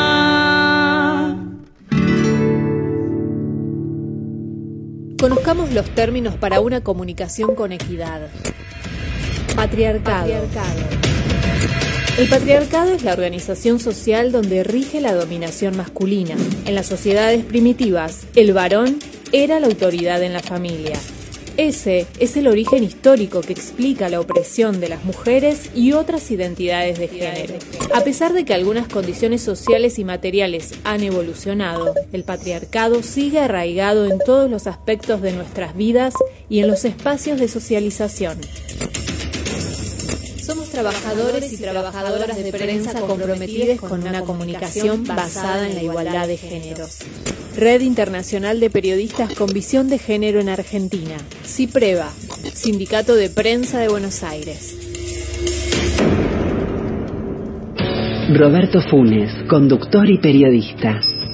Conozcamos 5.20 5.72
los 5.72 5.90
términos 5.96 6.36
para 6.36 6.60
una 6.60 6.80
comunicación 6.80 7.56
con 7.56 7.72
equidad. 7.72 8.28
Patriarcado. 9.56 10.30
El 12.16 12.28
patriarcado 12.28 12.92
es 12.92 13.02
la 13.02 13.14
organización 13.14 13.80
social 13.80 14.30
donde 14.30 14.62
rige 14.62 15.00
la 15.00 15.14
dominación 15.14 15.76
masculina. 15.76 16.36
En 16.66 16.76
las 16.76 16.86
sociedades 16.86 17.44
primitivas, 17.44 18.28
el 18.36 18.52
varón 18.52 19.00
era 19.32 19.58
la 19.58 19.66
autoridad 19.66 20.22
en 20.22 20.32
la 20.32 20.40
familia. 20.40 20.96
Ese 21.58 22.06
es 22.20 22.36
el 22.36 22.46
origen 22.46 22.84
histórico 22.84 23.40
que 23.40 23.52
explica 23.52 24.08
la 24.08 24.20
opresión 24.20 24.78
de 24.78 24.88
las 24.88 25.04
mujeres 25.04 25.70
y 25.74 25.90
otras 25.90 26.30
identidades 26.30 27.00
de 27.00 27.08
género. 27.08 27.54
A 27.92 28.04
pesar 28.04 28.32
de 28.32 28.44
que 28.44 28.54
algunas 28.54 28.86
condiciones 28.86 29.42
sociales 29.42 29.98
y 29.98 30.04
materiales 30.04 30.74
han 30.84 31.02
evolucionado, 31.02 31.94
el 32.12 32.22
patriarcado 32.22 33.02
sigue 33.02 33.40
arraigado 33.40 34.06
en 34.06 34.20
todos 34.20 34.48
los 34.48 34.68
aspectos 34.68 35.20
de 35.20 35.32
nuestras 35.32 35.76
vidas 35.76 36.14
y 36.48 36.60
en 36.60 36.68
los 36.68 36.84
espacios 36.84 37.40
de 37.40 37.48
socialización. 37.48 38.38
Somos 40.40 40.70
trabajadores 40.70 41.52
y 41.52 41.56
trabajadoras 41.56 42.36
de 42.36 42.52
prensa 42.52 43.00
comprometidos 43.00 43.80
con 43.80 44.06
una 44.06 44.22
comunicación 44.22 45.02
basada 45.02 45.68
en 45.68 45.74
la 45.74 45.82
igualdad 45.82 46.28
de 46.28 46.36
géneros. 46.36 46.98
Red 47.58 47.80
Internacional 47.80 48.60
de 48.60 48.70
Periodistas 48.70 49.34
con 49.34 49.52
Visión 49.52 49.88
de 49.88 49.98
Género 49.98 50.38
en 50.38 50.48
Argentina. 50.48 51.16
CIPREVA, 51.42 52.08
Sindicato 52.54 53.16
de 53.16 53.30
Prensa 53.30 53.80
de 53.80 53.88
Buenos 53.88 54.22
Aires. 54.22 54.76
Roberto 58.32 58.80
Funes, 58.88 59.32
conductor 59.48 60.08
y 60.08 60.18
periodista. 60.18 61.00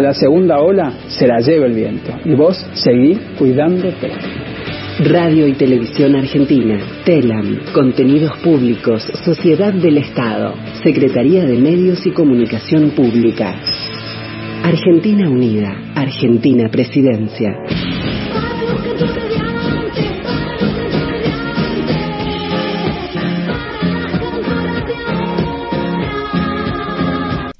la 0.00 0.14
segunda 0.14 0.60
ola 0.60 0.92
se 1.08 1.26
la 1.26 1.40
lleve 1.40 1.66
el 1.66 1.74
viento. 1.74 2.12
Y 2.24 2.34
vos 2.34 2.56
seguí 2.74 3.18
cuidándote. 3.38 4.10
Radio 5.00 5.46
y 5.46 5.54
Televisión 5.54 6.14
Argentina, 6.14 6.78
TELAM, 7.04 7.72
Contenidos 7.72 8.36
Públicos, 8.44 9.02
Sociedad 9.24 9.72
del 9.72 9.96
Estado, 9.96 10.54
Secretaría 10.82 11.46
de 11.46 11.56
Medios 11.56 12.04
y 12.06 12.10
Comunicación 12.10 12.90
Pública. 12.90 13.58
Argentina 14.62 15.30
Unida, 15.30 15.74
Argentina 15.94 16.68
Presidencia. 16.70 17.56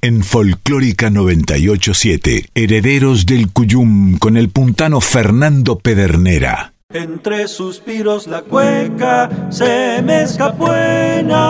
En 0.02 0.24
Folclórica 0.24 1.10
987, 1.10 2.48
Herederos 2.54 3.26
del 3.26 3.52
Cuyum 3.52 4.16
con 4.16 4.38
el 4.38 4.48
puntano 4.48 5.02
Fernando 5.02 5.78
Pedernera. 5.78 6.72
Entre 6.90 7.46
suspiros 7.46 8.26
la 8.26 8.40
cueca 8.40 9.28
se 9.50 10.00
me 10.02 10.22
escapó 10.22 10.74
enamorada. 10.74 11.42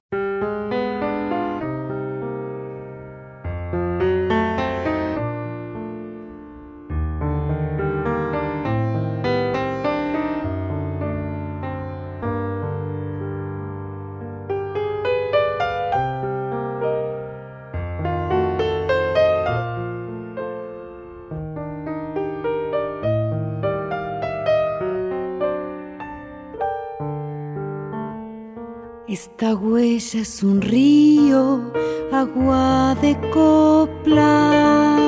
Huella 29.99 30.21
es 30.21 30.45
un 30.45 30.61
río, 30.61 31.73
agua 32.13 32.97
de 33.03 33.19
coplas, 33.33 35.01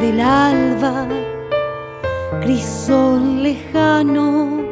Del 0.00 0.20
alba, 0.20 1.06
crisol 2.40 3.42
lejano, 3.42 4.62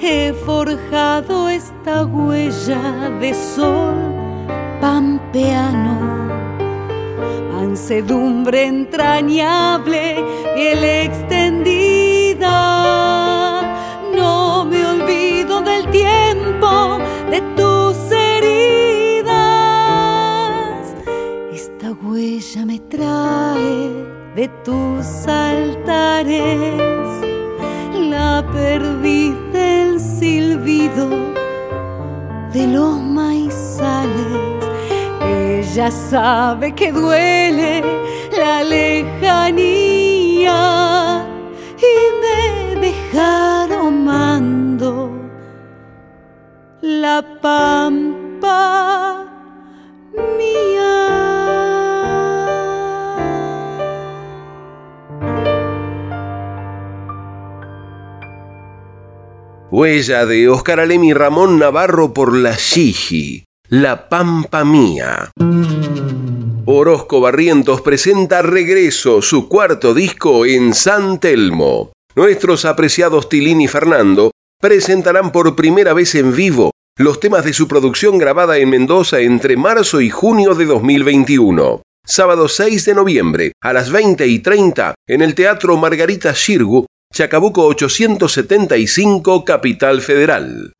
he 0.00 0.32
forjado 0.32 1.48
esta 1.48 2.04
huella 2.04 3.10
de 3.20 3.34
sol 3.34 3.94
pampeano 4.80 6.24
mansedumbre 7.74 8.66
entrañable, 8.66 10.24
piel 10.54 10.84
extendida. 10.84 12.52
No 14.14 14.64
me 14.64 14.86
olvido 14.86 15.60
del 15.60 15.90
tiempo, 15.90 16.98
de 17.32 17.40
tus 17.56 17.96
heridas. 18.12 19.34
Esta 21.52 21.90
huella 21.92 22.64
me 22.64 22.78
trae 22.78 23.33
de 24.34 24.48
tus 24.64 25.26
altares. 25.26 26.80
La 28.10 28.44
perdiz 28.52 29.34
del 29.52 30.00
silbido 30.00 31.08
de 32.52 32.66
los 32.66 33.00
maizales. 33.00 34.64
Ya 35.74 35.90
sabe 35.90 36.72
que 36.72 36.92
duele 36.92 37.82
la 38.38 38.62
lejanía 38.62 40.12
y 41.76 41.94
me 42.22 42.80
deja 42.80 43.66
mando 43.90 45.10
la 46.80 47.24
pampa 47.42 48.93
Huella 59.76 60.24
de 60.24 60.48
Oscar 60.48 60.78
Alemi 60.78 61.12
Ramón 61.12 61.58
Navarro 61.58 62.14
por 62.14 62.32
la 62.32 62.54
Shiji. 62.56 63.42
La 63.70 64.08
Pampa 64.08 64.64
Mía. 64.64 65.32
Orozco 66.64 67.20
Barrientos 67.20 67.80
presenta 67.80 68.40
Regreso, 68.42 69.20
su 69.20 69.48
cuarto 69.48 69.92
disco 69.92 70.46
en 70.46 70.74
San 70.74 71.18
Telmo. 71.18 71.90
Nuestros 72.14 72.64
apreciados 72.66 73.28
Tilín 73.28 73.62
y 73.62 73.66
Fernando 73.66 74.30
presentarán 74.60 75.32
por 75.32 75.56
primera 75.56 75.92
vez 75.92 76.14
en 76.14 76.36
vivo 76.36 76.70
los 76.96 77.18
temas 77.18 77.44
de 77.44 77.52
su 77.52 77.66
producción 77.66 78.16
grabada 78.16 78.58
en 78.58 78.70
Mendoza 78.70 79.18
entre 79.22 79.56
marzo 79.56 80.00
y 80.00 80.08
junio 80.08 80.54
de 80.54 80.66
2021. 80.66 81.82
Sábado 82.06 82.48
6 82.48 82.84
de 82.84 82.94
noviembre 82.94 83.52
a 83.60 83.72
las 83.72 83.90
20 83.90 84.24
y 84.24 84.38
30 84.38 84.94
en 85.08 85.20
el 85.20 85.34
Teatro 85.34 85.76
Margarita 85.76 86.32
Shirgu, 86.32 86.86
Chacabuco 87.14 87.68
875, 87.68 89.44
Capital 89.44 90.00
Federal. 90.00 90.72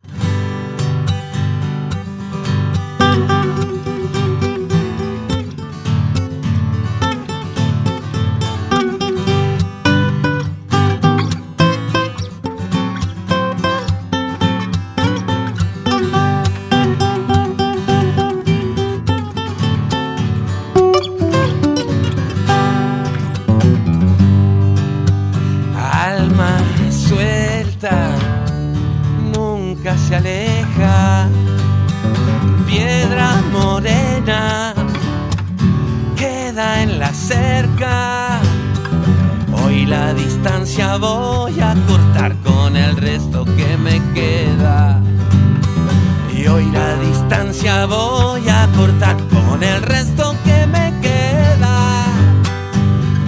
Voy 47.86 48.48
a 48.48 48.68
cortar 48.76 49.16
con 49.28 49.62
el 49.62 49.82
resto 49.82 50.34
que 50.44 50.66
me 50.66 50.92
queda. 51.00 52.06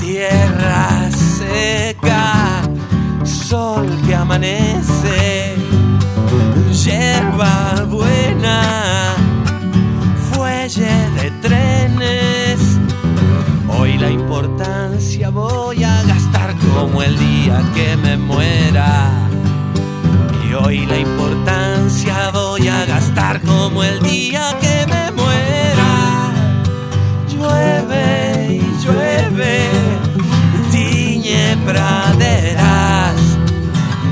Tierra 0.00 1.10
seca, 1.10 2.62
sol 3.24 3.86
que 4.06 4.14
amanece, 4.14 5.54
hierba 6.72 7.84
buena, 7.88 9.14
fuelle 10.30 11.10
de 11.20 11.30
trenes. 11.42 12.60
Hoy 13.78 13.98
la 13.98 14.10
importancia 14.10 15.30
voy 15.30 15.84
a 15.84 15.96
como 16.74 17.02
el 17.02 17.16
día 17.18 17.62
que 17.74 17.96
me 17.96 18.16
muera. 18.16 19.15
Como 23.46 23.82
el 23.82 24.00
día 24.02 24.56
que 24.60 24.86
me 24.86 25.10
muera. 25.12 26.32
Llueve 27.28 28.60
y 28.60 28.84
llueve, 28.84 29.70
tiñe 30.70 31.56
praderas, 31.64 33.16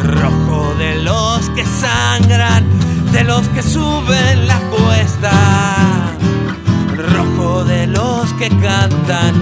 rojo 0.03 0.75
de 0.79 1.03
los 1.03 1.49
que 1.51 1.65
sangran, 1.65 2.65
de 3.13 3.25
los 3.25 3.49
que 3.49 3.63
suben 3.63 4.47
la 4.47 4.61
cuesta, 4.71 5.33
rojo 6.97 7.65
de 7.65 7.87
los 7.87 8.33
que 8.35 8.49
cantan 8.49 9.35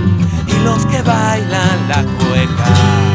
y 0.46 0.64
los 0.64 0.84
que 0.86 1.02
bailan 1.02 1.88
la 1.88 2.02
cueca. 2.02 3.11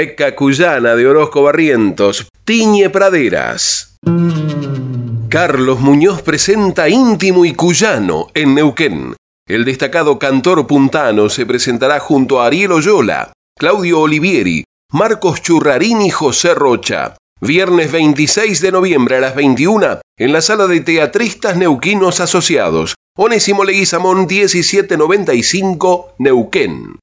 Cueca 0.00 0.34
cuyana 0.34 0.96
de 0.96 1.06
Orozco 1.06 1.42
Barrientos, 1.42 2.26
Tiñe 2.46 2.88
Praderas. 2.88 3.98
Carlos 5.28 5.78
Muñoz 5.80 6.22
presenta 6.22 6.88
Íntimo 6.88 7.44
y 7.44 7.52
Cuyano 7.52 8.28
en 8.32 8.54
Neuquén. 8.54 9.14
El 9.46 9.66
destacado 9.66 10.18
cantor 10.18 10.66
puntano 10.66 11.28
se 11.28 11.44
presentará 11.44 12.00
junto 12.00 12.40
a 12.40 12.46
Ariel 12.46 12.72
Oyola, 12.72 13.34
Claudio 13.58 14.00
Olivieri, 14.00 14.64
Marcos 14.90 15.42
Churrarín 15.42 16.00
y 16.00 16.08
José 16.08 16.54
Rocha. 16.54 17.18
Viernes 17.42 17.92
26 17.92 18.62
de 18.62 18.72
noviembre 18.72 19.16
a 19.16 19.20
las 19.20 19.34
21 19.34 20.00
en 20.16 20.32
la 20.32 20.40
sala 20.40 20.66
de 20.66 20.80
teatristas 20.80 21.58
neuquinos 21.58 22.20
asociados. 22.20 22.94
Onésimo 23.18 23.64
Leguizamón 23.64 24.26
1795 24.26 26.14
Neuquén. 26.18 26.96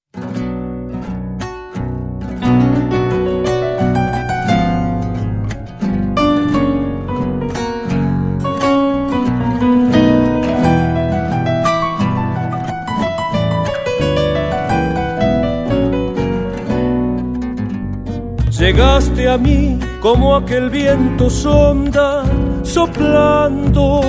Llegaste 18.68 19.30
a 19.30 19.38
mí 19.38 19.80
como 20.02 20.36
aquel 20.36 20.70
viento 20.70 21.30
sonda, 21.30 22.26
soplando 22.64 24.02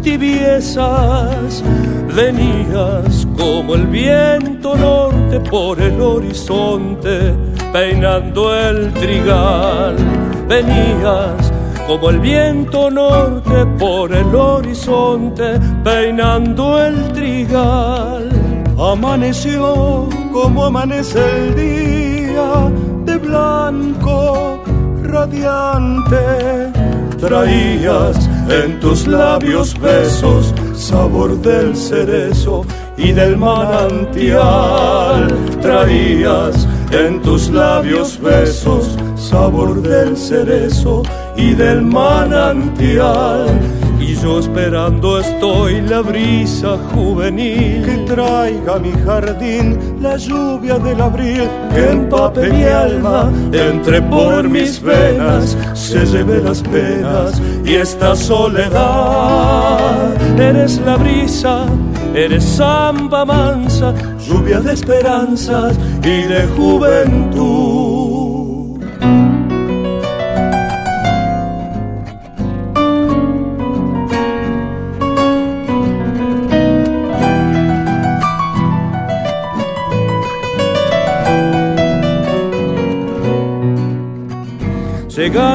tibiezas. 0.00 1.64
Venías 2.14 3.26
como 3.36 3.74
el 3.74 3.88
viento 3.88 4.76
norte 4.76 5.40
por 5.40 5.80
el 5.82 6.00
horizonte, 6.00 7.34
peinando 7.72 8.56
el 8.56 8.92
trigal. 8.92 9.96
Venías 10.46 11.52
como 11.88 12.10
el 12.10 12.20
viento 12.20 12.92
norte 12.92 13.66
por 13.76 14.12
el 14.12 14.32
horizonte, 14.32 15.58
peinando 15.82 16.80
el 16.80 17.08
trigal. 17.12 18.28
Amaneció 18.78 20.08
como 20.32 20.66
amanece 20.66 21.18
el 21.18 21.54
día 21.56 22.89
de 23.10 23.18
blanco 23.18 24.62
radiante. 25.02 26.26
Traías 27.18 28.16
en 28.48 28.78
tus 28.80 29.06
labios 29.06 29.78
besos, 29.78 30.54
sabor 30.74 31.40
del 31.42 31.74
cerezo 31.74 32.64
y 32.96 33.12
del 33.12 33.36
manantial. 33.36 35.28
Traías 35.60 36.68
en 36.92 37.20
tus 37.22 37.50
labios 37.50 38.18
besos, 38.20 38.96
sabor 39.16 39.82
del 39.82 40.16
cerezo 40.16 41.02
y 41.36 41.54
del 41.54 41.82
manantial. 41.82 43.46
Yo 44.22 44.38
esperando 44.38 45.18
estoy 45.18 45.80
la 45.80 46.02
brisa 46.02 46.76
juvenil 46.92 47.82
que 47.82 47.96
traiga 48.14 48.74
a 48.74 48.78
mi 48.78 48.92
jardín 48.92 49.78
la 49.98 50.18
lluvia 50.18 50.78
del 50.78 51.00
abril 51.00 51.48
que 51.74 51.90
empape 51.90 52.50
mi 52.50 52.64
alma, 52.64 53.32
entre 53.50 54.02
por 54.02 54.46
mis 54.46 54.82
venas, 54.82 55.56
se 55.72 56.04
lleve 56.04 56.42
las 56.42 56.60
penas 56.62 57.40
y 57.64 57.76
esta 57.76 58.14
soledad. 58.14 60.12
Eres 60.38 60.78
la 60.84 60.96
brisa, 60.96 61.64
eres 62.14 62.44
samba 62.44 63.24
mansa, 63.24 63.94
lluvia 64.26 64.60
de 64.60 64.74
esperanzas 64.74 65.78
y 66.02 66.24
de 66.24 66.46
juventud. 66.56 67.89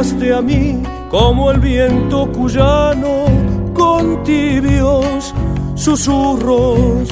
A 0.05 0.41
mí 0.41 0.83
como 1.09 1.49
el 1.49 1.59
viento 1.59 2.31
cuyano 2.31 3.25
con 3.73 4.23
tibios 4.23 5.33
susurros. 5.75 7.09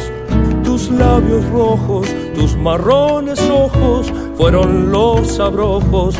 Tus 0.63 0.89
labios 0.91 1.43
rojos, 1.49 2.07
tus 2.35 2.55
marrones 2.55 3.39
ojos 3.49 4.11
fueron 4.35 4.91
los 4.91 5.39
abrojos 5.39 6.15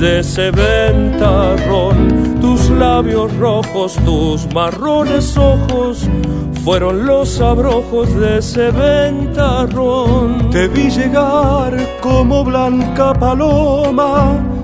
de 0.00 0.20
ese 0.20 0.50
ventarrón. 0.50 2.40
Tus 2.40 2.68
labios 2.70 3.34
rojos, 3.38 3.94
tus 4.04 4.52
marrones 4.52 5.36
ojos 5.36 6.08
fueron 6.62 7.06
los 7.06 7.40
abrojos 7.40 8.14
de 8.14 8.38
ese 8.38 8.70
ventarrón. 8.70 10.50
Te 10.50 10.68
vi 10.68 10.90
llegar 10.90 11.74
como 12.02 12.44
blanca 12.44 13.14
paloma 13.14 14.57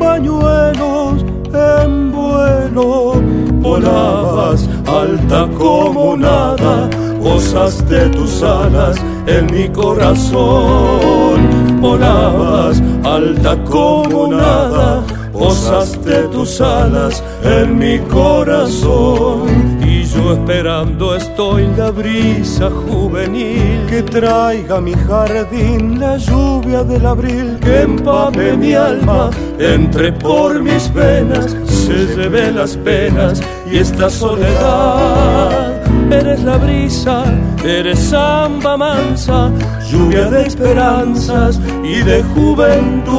pañuelos 0.00 1.24
en 1.52 2.10
vuelo, 2.10 3.14
volabas 3.60 4.68
alta 4.86 5.46
como 5.58 6.16
nada, 6.16 6.88
posaste 7.22 8.08
tus 8.08 8.42
alas 8.42 8.96
en 9.26 9.46
mi 9.54 9.68
corazón, 9.68 11.38
volabas 11.80 12.82
alta 13.04 13.62
como 13.64 14.28
nada, 14.28 15.04
posaste 15.32 16.22
tus 16.32 16.60
alas 16.60 17.22
en 17.44 17.78
mi 17.78 17.98
corazón. 17.98 19.89
Yo 20.14 20.32
esperando 20.32 21.14
estoy 21.14 21.68
la 21.76 21.90
brisa 21.92 22.68
juvenil 22.68 23.86
que 23.88 24.02
traiga 24.02 24.80
mi 24.80 24.92
jardín 24.92 26.00
la 26.00 26.16
lluvia 26.16 26.82
del 26.82 27.06
abril 27.06 27.58
que 27.60 27.82
empape 27.82 28.56
mi 28.56 28.74
alma, 28.74 29.30
entre 29.58 30.12
por 30.12 30.60
mis 30.62 30.92
venas, 30.92 31.56
se 31.64 32.06
lleve 32.16 32.50
las 32.50 32.76
penas 32.76 33.40
y 33.70 33.78
esta 33.78 34.10
soledad. 34.10 35.80
Eres 36.10 36.42
la 36.42 36.56
brisa, 36.56 37.24
eres 37.64 38.00
samba 38.00 38.76
mansa, 38.76 39.52
lluvia 39.90 40.28
de 40.28 40.42
esperanzas 40.42 41.60
y 41.84 42.02
de 42.02 42.24
juventud. 42.34 43.10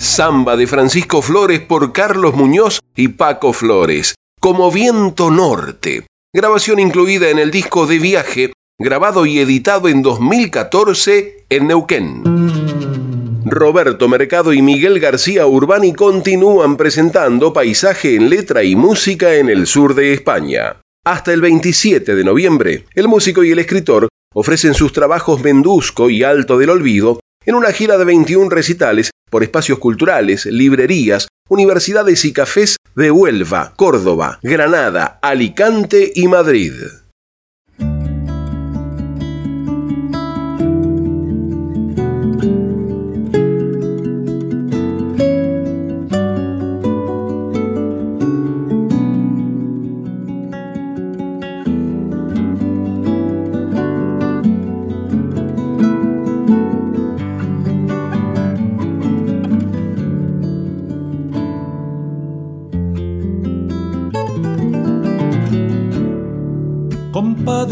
Samba 0.00 0.56
de 0.56 0.66
Francisco 0.66 1.20
Flores 1.20 1.60
por 1.60 1.92
Carlos 1.92 2.34
Muñoz 2.34 2.80
y 2.96 3.08
Paco 3.08 3.52
Flores, 3.52 4.14
como 4.40 4.72
viento 4.72 5.30
norte. 5.30 6.06
Grabación 6.32 6.78
incluida 6.78 7.28
en 7.28 7.38
el 7.38 7.50
disco 7.50 7.86
de 7.86 7.98
viaje, 7.98 8.54
grabado 8.78 9.26
y 9.26 9.40
editado 9.40 9.88
en 9.88 10.00
2014 10.00 11.44
en 11.50 11.66
Neuquén. 11.66 12.22
Roberto 13.44 14.08
Mercado 14.08 14.54
y 14.54 14.62
Miguel 14.62 15.00
García 15.00 15.46
Urbani 15.46 15.92
continúan 15.92 16.78
presentando 16.78 17.52
paisaje 17.52 18.14
en 18.14 18.30
letra 18.30 18.64
y 18.64 18.76
música 18.76 19.34
en 19.34 19.50
el 19.50 19.66
sur 19.66 19.94
de 19.94 20.14
España. 20.14 20.80
Hasta 21.04 21.34
el 21.34 21.42
27 21.42 22.14
de 22.14 22.24
noviembre, 22.24 22.86
el 22.94 23.06
músico 23.06 23.44
y 23.44 23.50
el 23.50 23.58
escritor 23.58 24.08
ofrecen 24.32 24.72
sus 24.72 24.94
trabajos 24.94 25.42
Mendusco 25.42 26.08
y 26.08 26.22
Alto 26.22 26.56
del 26.56 26.70
Olvido 26.70 27.20
en 27.44 27.54
una 27.54 27.72
gira 27.72 27.98
de 27.98 28.04
21 28.06 28.48
recitales 28.48 29.10
por 29.30 29.42
espacios 29.42 29.78
culturales, 29.78 30.46
librerías, 30.46 31.28
universidades 31.48 32.24
y 32.24 32.32
cafés 32.32 32.76
de 32.94 33.10
Huelva, 33.10 33.72
Córdoba, 33.76 34.38
Granada, 34.42 35.18
Alicante 35.22 36.12
y 36.14 36.28
Madrid. 36.28 36.72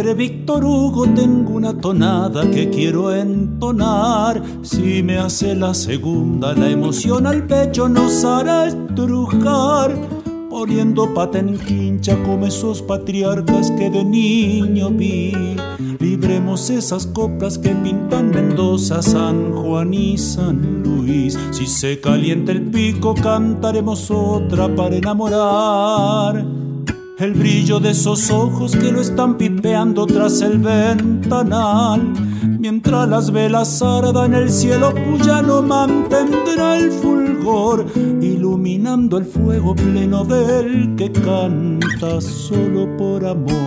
Padre 0.08 0.26
Víctor 0.26 0.64
Hugo 0.64 1.04
tengo 1.04 1.52
una 1.52 1.78
tonada 1.78 2.50
que 2.50 2.70
quiero 2.70 3.14
entonar. 3.14 4.42
Si 4.62 5.02
me 5.02 5.18
hace 5.18 5.54
la 5.54 5.74
segunda, 5.74 6.54
la 6.54 6.70
emoción 6.70 7.26
al 7.26 7.46
pecho 7.46 7.90
nos 7.90 8.24
hará 8.24 8.68
estrujar. 8.68 9.94
Poniendo 10.48 11.12
pata 11.12 11.40
en 11.40 11.58
quincha 11.58 12.16
como 12.22 12.46
esos 12.46 12.80
patriarcas 12.80 13.70
que 13.72 13.90
de 13.90 14.02
niño 14.02 14.88
vi. 14.88 15.56
Libremos 15.98 16.70
esas 16.70 17.06
coplas 17.06 17.58
que 17.58 17.74
pintan 17.74 18.30
Mendoza, 18.30 19.02
San 19.02 19.52
Juan 19.52 19.92
y 19.92 20.16
San 20.16 20.84
Luis. 20.84 21.38
Si 21.50 21.66
se 21.66 22.00
calienta 22.00 22.52
el 22.52 22.62
pico, 22.62 23.14
cantaremos 23.14 24.10
otra 24.10 24.74
para 24.74 24.96
enamorar 24.96 26.67
el 27.18 27.32
brillo 27.34 27.80
de 27.80 27.90
esos 27.90 28.30
ojos 28.30 28.76
que 28.76 28.92
lo 28.92 29.00
están 29.00 29.36
pipeando 29.36 30.06
tras 30.06 30.40
el 30.40 30.58
ventanal, 30.58 32.12
mientras 32.60 33.08
las 33.08 33.32
velas 33.32 33.82
ardan 33.82 34.34
el 34.34 34.50
cielo 34.50 34.94
cuya 34.94 35.42
no 35.42 35.60
mantendrá 35.62 36.78
el 36.78 36.92
fulgor, 36.92 37.86
iluminando 38.20 39.18
el 39.18 39.24
fuego 39.24 39.74
pleno 39.74 40.24
del 40.24 40.94
que 40.96 41.10
canta 41.10 42.20
solo 42.20 42.96
por 42.96 43.26
amor. 43.26 43.58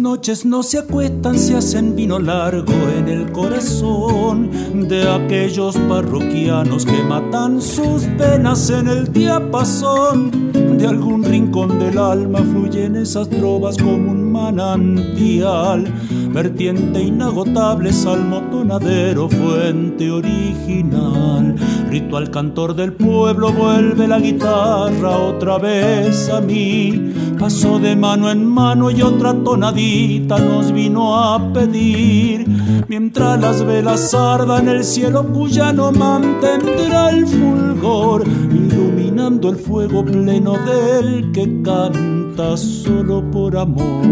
Noches 0.00 0.46
no 0.46 0.62
se 0.62 0.78
acuestan, 0.78 1.38
se 1.38 1.56
hacen 1.56 1.94
vino 1.94 2.18
largo 2.18 2.72
en 2.96 3.08
el 3.08 3.30
corazón 3.32 4.50
de 4.88 5.08
aquellos 5.08 5.76
parroquianos 5.76 6.86
que 6.86 7.02
matan 7.02 7.60
sus 7.60 8.04
penas 8.18 8.70
en 8.70 8.88
el 8.88 9.12
diapasón. 9.12 10.52
De 10.78 10.86
algún 10.86 11.22
rincón 11.22 11.78
del 11.78 11.98
alma 11.98 12.38
fluyen 12.38 12.96
esas 12.96 13.28
trovas 13.28 13.76
como 13.76 14.12
un 14.12 14.32
manantial, 14.32 15.84
vertiente 16.32 17.02
inagotable, 17.02 17.92
salmo 17.92 18.40
tonadero, 18.50 19.28
fuente 19.28 20.10
original. 20.10 21.54
Ritual 21.90 22.30
cantor 22.30 22.74
del 22.74 22.94
pueblo, 22.94 23.52
vuelve 23.52 24.08
la 24.08 24.18
guitarra 24.18 25.10
otra 25.10 25.58
vez 25.58 26.30
a 26.30 26.40
mí. 26.40 27.12
Pasó 27.40 27.78
de 27.78 27.96
mano 27.96 28.30
en 28.30 28.44
mano 28.44 28.90
y 28.90 29.00
otra 29.00 29.32
tonadita 29.32 30.38
nos 30.38 30.72
vino 30.72 31.16
a 31.16 31.50
pedir. 31.54 32.46
Mientras 32.86 33.40
las 33.40 33.64
velas 33.64 34.12
ardan 34.12 34.68
el 34.68 34.84
cielo 34.84 35.26
cuya 35.32 35.72
no 35.72 35.90
mantendrá 35.90 37.08
el 37.08 37.26
fulgor, 37.26 38.24
iluminando 38.28 39.48
el 39.48 39.56
fuego 39.56 40.04
pleno 40.04 40.52
del 40.52 41.32
que 41.32 41.62
canta 41.62 42.58
solo 42.58 43.22
por 43.30 43.56
amor. 43.56 44.04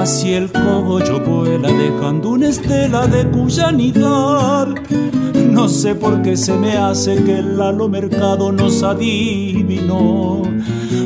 Así 0.00 0.32
el 0.32 0.50
cogollo 0.50 1.20
vuela 1.20 1.70
dejando 1.70 2.30
una 2.30 2.48
estela 2.48 3.06
de 3.06 3.28
cuyanidad. 3.28 4.68
No 5.50 5.68
sé 5.68 5.94
por 5.94 6.22
qué 6.22 6.38
se 6.38 6.56
me 6.56 6.74
hace 6.78 7.22
que 7.22 7.40
el 7.40 7.60
halo 7.60 7.86
mercado 7.86 8.50
nos 8.50 8.82
adivinó, 8.82 10.40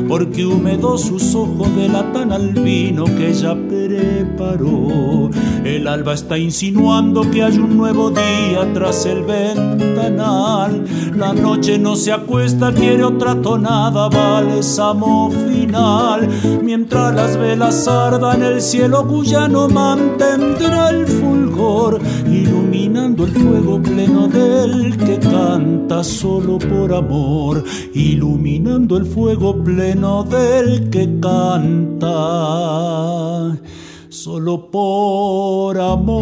porque 0.07 0.45
húmedo 0.45 0.97
sus 0.97 1.35
ojos 1.35 1.75
delatan 1.75 2.31
al 2.31 2.53
vino 2.53 3.03
que 3.03 3.31
ella 3.31 3.54
El 5.65 5.87
alba 5.87 6.13
está 6.13 6.37
insinuando 6.37 7.29
que 7.29 7.43
hay 7.43 7.57
un 7.57 7.75
nuevo 7.75 8.11
día 8.11 8.71
tras 8.73 9.05
el 9.05 9.23
ventanal. 9.23 10.85
La 11.15 11.33
noche 11.33 11.77
no 11.77 11.95
se 11.95 12.11
acuesta, 12.11 12.71
quiere 12.71 13.03
otra 13.03 13.41
tonada, 13.41 14.07
bálsamo 14.09 15.31
final. 15.31 16.29
Mientras 16.63 17.13
las 17.13 17.37
velas 17.37 17.87
ardan, 17.87 18.43
el 18.43 18.61
cielo 18.61 19.07
cuyano 19.07 19.67
mantendrá 19.67 20.89
el 20.89 21.07
fulgor, 21.07 21.99
iluminando 22.25 23.25
el 23.25 23.31
fuego 23.31 23.81
pleno 23.81 24.27
del 24.27 24.95
que 24.97 25.19
canta 25.19 26.03
solo 26.03 26.57
por 26.59 26.93
amor, 26.93 27.63
iluminando 27.93 28.97
el 28.97 29.05
fuego 29.05 29.63
pleno 29.63 30.23
del 30.23 30.89
que 30.89 31.19
canta 31.19 32.75
solo 34.25 34.71
por 34.71 35.79
amor. 35.79 36.15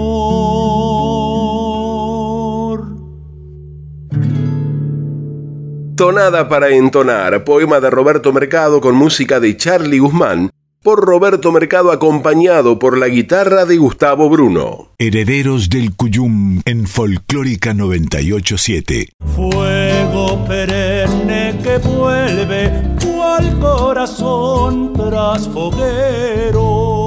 Tonada 5.95 6.49
para 6.49 6.67
entonar, 6.71 7.45
poema 7.45 7.79
de 7.79 7.89
Roberto 7.89 8.33
Mercado 8.33 8.81
con 8.81 8.93
música 8.95 9.39
de 9.39 9.55
Charlie 9.55 9.99
Guzmán, 9.99 10.49
por 10.83 10.99
Roberto 10.99 11.53
Mercado 11.53 11.93
acompañado 11.93 12.77
por 12.77 12.97
la 12.97 13.07
guitarra 13.07 13.63
de 13.63 13.77
Gustavo 13.77 14.29
Bruno. 14.29 14.89
Herederos 14.97 15.69
del 15.69 15.95
Cuyum 15.95 16.59
en 16.65 16.85
Folclórica 16.87 17.73
987. 17.73 19.13
Fuego 19.33 20.43
perenne 20.45 21.57
que 21.63 21.77
vuelve 21.77 22.69
cual 23.01 23.57
corazón 23.61 24.91
tras 24.91 25.47
foguero 25.47 27.02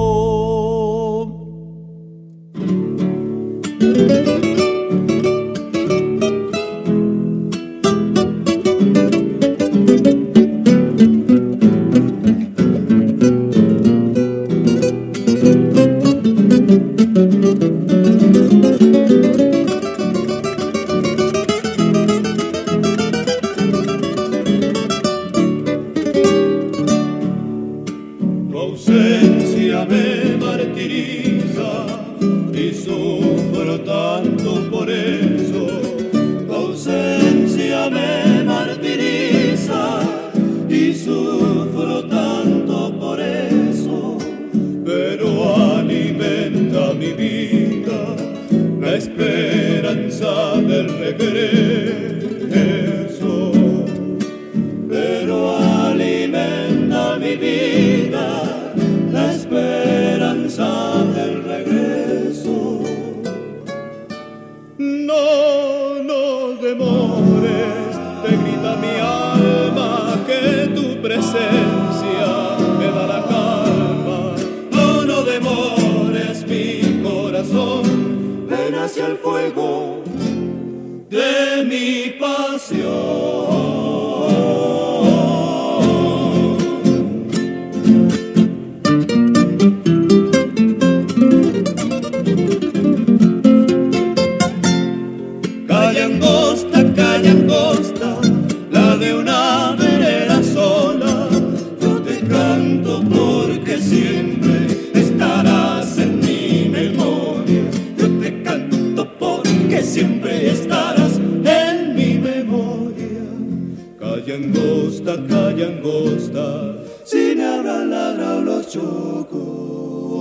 ausencia 4.09 4.56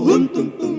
Era 0.07 0.74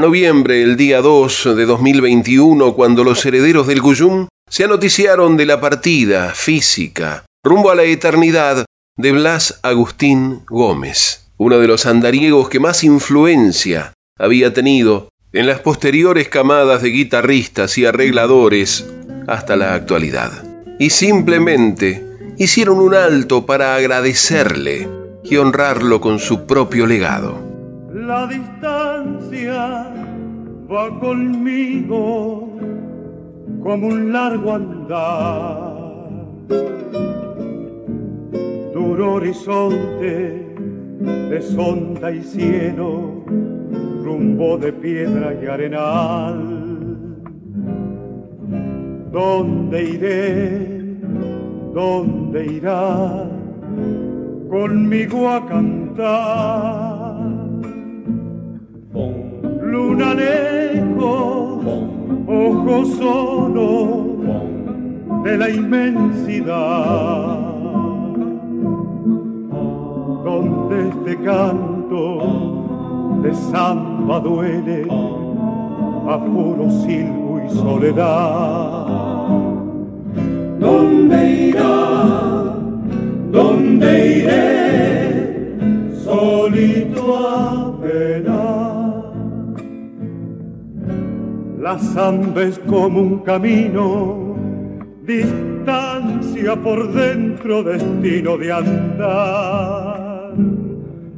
noviembre, 0.00 0.62
el 0.62 0.76
día 0.76 1.00
2 1.00 1.56
de 1.56 1.66
2021, 1.66 2.74
cuando 2.74 3.04
los 3.04 3.24
herederos 3.24 3.66
del 3.66 3.80
Guyum 3.80 4.26
se 4.48 4.64
anoticiaron 4.64 5.36
de 5.36 5.46
la 5.46 5.60
partida 5.60 6.30
física 6.34 7.24
rumbo 7.44 7.70
a 7.70 7.74
la 7.74 7.84
eternidad 7.84 8.64
de 8.96 9.12
Blas 9.12 9.60
Agustín 9.62 10.40
Gómez, 10.48 11.30
uno 11.36 11.58
de 11.58 11.68
los 11.68 11.86
andariegos 11.86 12.48
que 12.48 12.60
más 12.60 12.82
influencia 12.82 13.92
había 14.18 14.52
tenido 14.52 15.08
en 15.32 15.46
las 15.46 15.60
posteriores 15.60 16.28
camadas 16.28 16.82
de 16.82 16.88
guitarristas 16.88 17.78
y 17.78 17.86
arregladores 17.86 18.86
hasta 19.28 19.56
la 19.56 19.74
actualidad. 19.74 20.44
Y 20.78 20.90
simplemente 20.90 22.04
hicieron 22.36 22.78
un 22.80 22.94
alto 22.94 23.46
para 23.46 23.74
agradecerle 23.76 24.88
y 25.22 25.36
honrarlo 25.36 26.00
con 26.00 26.18
su 26.18 26.46
propio 26.46 26.86
legado. 26.86 27.38
La 27.92 28.26
distancia 28.26 29.89
va 30.70 30.88
conmigo 31.00 32.48
como 33.62 33.88
un 33.88 34.12
largo 34.12 34.52
andar. 34.52 35.80
Duro 38.72 39.14
horizonte 39.14 40.46
de 41.30 41.42
sonda 41.42 42.12
y 42.12 42.22
cielo, 42.22 43.24
rumbo 44.04 44.58
de 44.58 44.72
piedra 44.72 45.34
y 45.42 45.46
arenal. 45.46 46.60
¿Dónde 49.10 49.82
iré? 49.82 50.80
¿Dónde 51.74 52.46
irá? 52.46 53.28
Conmigo 54.48 55.28
a 55.28 55.46
cantar 55.46 57.09
luna 59.70 60.14
lejos, 60.14 61.64
ojos 62.26 62.88
solo 62.96 64.16
de 65.24 65.38
la 65.38 65.48
inmensidad, 65.48 67.38
donde 70.24 70.88
este 70.88 71.22
canto 71.22 73.20
de 73.22 73.34
samba 73.34 74.20
duele 74.20 74.86
a 76.08 76.18
puro 76.18 76.70
silbo 76.82 77.40
y 77.46 77.50
soledad. 77.50 78.86
¿Dónde 80.58 81.30
irá? 81.48 82.54
¿Dónde 83.30 84.16
iré? 84.18 85.94
Solito 86.04 87.16
a. 87.16 87.50
La 91.60 91.78
samba 91.78 92.42
es 92.42 92.58
como 92.60 93.02
un 93.02 93.18
camino, 93.18 94.34
distancia 95.02 96.56
por 96.56 96.90
dentro, 96.90 97.62
destino 97.62 98.38
de 98.38 98.50
andar. 98.50 100.32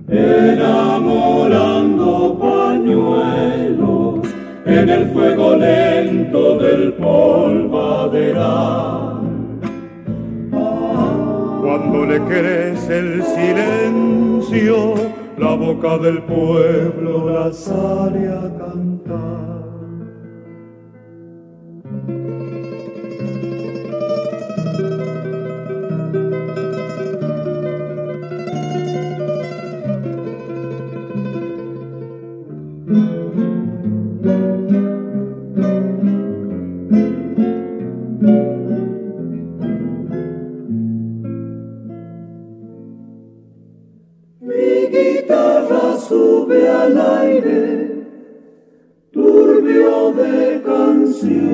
Enamorando 0.09 2.37
pañuelos 2.41 4.27
en 4.67 4.89
el 4.89 5.13
fuego 5.13 5.55
lento 5.55 6.59
del 6.59 6.95
polvaderal. 6.95 9.21
Cuando 10.51 12.05
le 12.05 12.21
crece 12.25 12.99
el 12.99 13.23
silencio, 13.23 14.95
la 15.39 15.55
boca 15.55 15.99
del 15.99 16.21
pueblo 16.23 17.31
la 17.31 17.53
sale 17.53 18.29
a 18.29 18.51
cantar. 18.59 18.92
el 46.93 47.01
aire 47.01 48.05
turbio 49.13 50.13
de 50.13 50.63
canción. 50.63 51.53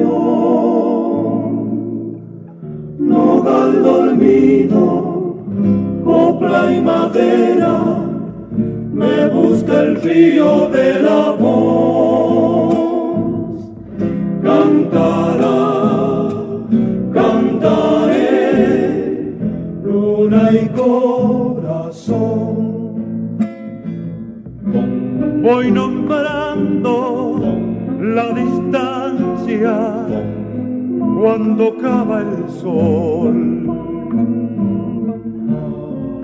Nogal 2.98 3.82
dormido, 3.82 5.36
copla 6.04 6.72
y 6.72 6.80
madera, 6.80 7.74
me 8.92 9.28
busca 9.28 9.80
el 9.82 9.96
río 10.02 10.68
de 10.70 11.02
la 11.02 11.30
voz. 11.32 12.74
Cantará, 14.42 15.58
cantaré, 17.12 18.26
luna 19.84 20.50
y 20.52 20.68
corazón. 20.80 22.37
Voy 25.42 25.70
nombrando 25.70 27.40
la 28.00 28.32
distancia 28.32 29.78
cuando 31.20 31.76
cava 31.80 32.22
el 32.22 32.48
sol. 32.48 33.36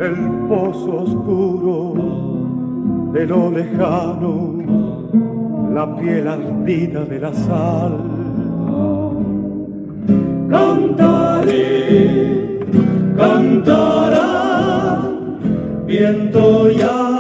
El 0.00 0.16
pozo 0.48 1.02
oscuro 1.02 1.94
de 3.12 3.26
lo 3.26 3.50
lejano, 3.52 4.54
la 5.72 5.96
piel 5.96 6.26
ardida 6.26 7.04
de 7.04 7.20
la 7.20 7.32
sal. 7.32 7.92
Cantaré, 10.50 11.60
cantará, 13.16 15.02
viento 15.86 16.68
y 16.68 16.80
arena. 16.80 17.13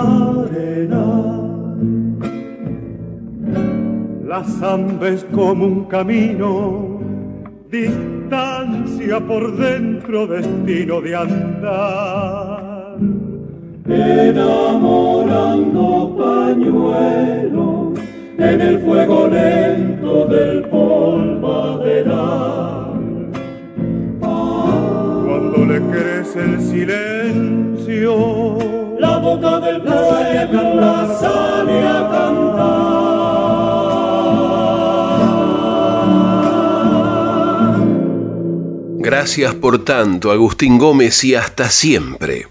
La 4.34 4.42
samba 4.42 5.10
es 5.10 5.22
como 5.32 5.64
un 5.64 5.84
camino 5.84 6.98
distancia 7.70 9.20
por 9.20 9.56
dentro, 9.56 10.26
destino 10.26 11.00
de 11.00 11.14
andar. 11.14 12.96
Enamorando 13.86 16.16
pañuelos 16.18 17.96
en 18.36 18.60
el 18.60 18.80
fuego 18.80 19.28
lento 19.28 20.26
del 20.26 20.62
polvaderal. 20.62 22.18
Cuando 24.18 25.64
le 25.64 25.80
crece 25.92 26.42
el 26.42 26.60
silencio, 26.60 28.16
la 28.98 29.18
boca 29.18 29.60
del 29.60 29.80
poeta 29.80 31.06
sale 31.20 31.86
a 31.86 32.10
cantar. 32.10 32.83
Gracias 39.04 39.54
por 39.54 39.84
tanto, 39.84 40.32
Agustín 40.32 40.78
Gómez, 40.78 41.24
y 41.24 41.34
hasta 41.34 41.68
siempre. 41.68 42.48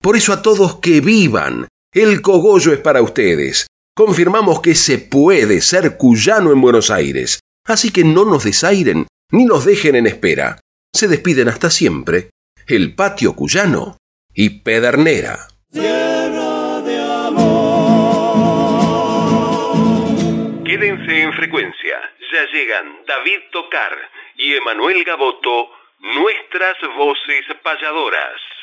Por 0.00 0.16
eso 0.16 0.32
a 0.32 0.42
todos 0.42 0.76
que 0.76 1.00
vivan, 1.00 1.66
el 1.92 2.22
cogollo 2.22 2.72
es 2.72 2.78
para 2.78 3.02
ustedes. 3.02 3.66
Confirmamos 3.96 4.60
que 4.60 4.76
se 4.76 4.98
puede 4.98 5.60
ser 5.60 5.96
cuyano 5.96 6.52
en 6.52 6.60
Buenos 6.60 6.92
Aires, 6.92 7.40
así 7.66 7.90
que 7.90 8.04
no 8.04 8.24
nos 8.24 8.44
desairen 8.44 9.08
ni 9.32 9.44
nos 9.44 9.64
dejen 9.64 9.96
en 9.96 10.06
espera. 10.06 10.60
Se 10.94 11.08
despiden 11.08 11.48
hasta 11.48 11.68
siempre 11.68 12.30
el 12.68 12.94
patio 12.94 13.34
cuyano 13.34 13.96
y 14.32 14.60
Pedernera. 14.60 15.48
Tierra 15.76 16.80
de 16.80 16.96
amor. 16.98 17.52
Quédense 20.64 21.20
en 21.20 21.34
frecuencia. 21.34 22.00
Ya 22.32 22.46
llegan 22.46 23.04
David 23.06 23.40
Tocar 23.52 23.94
y 24.36 24.54
Emanuel 24.54 25.04
Gaboto, 25.04 25.70
nuestras 26.00 26.78
voces 26.96 27.44
payadoras. 27.62 28.55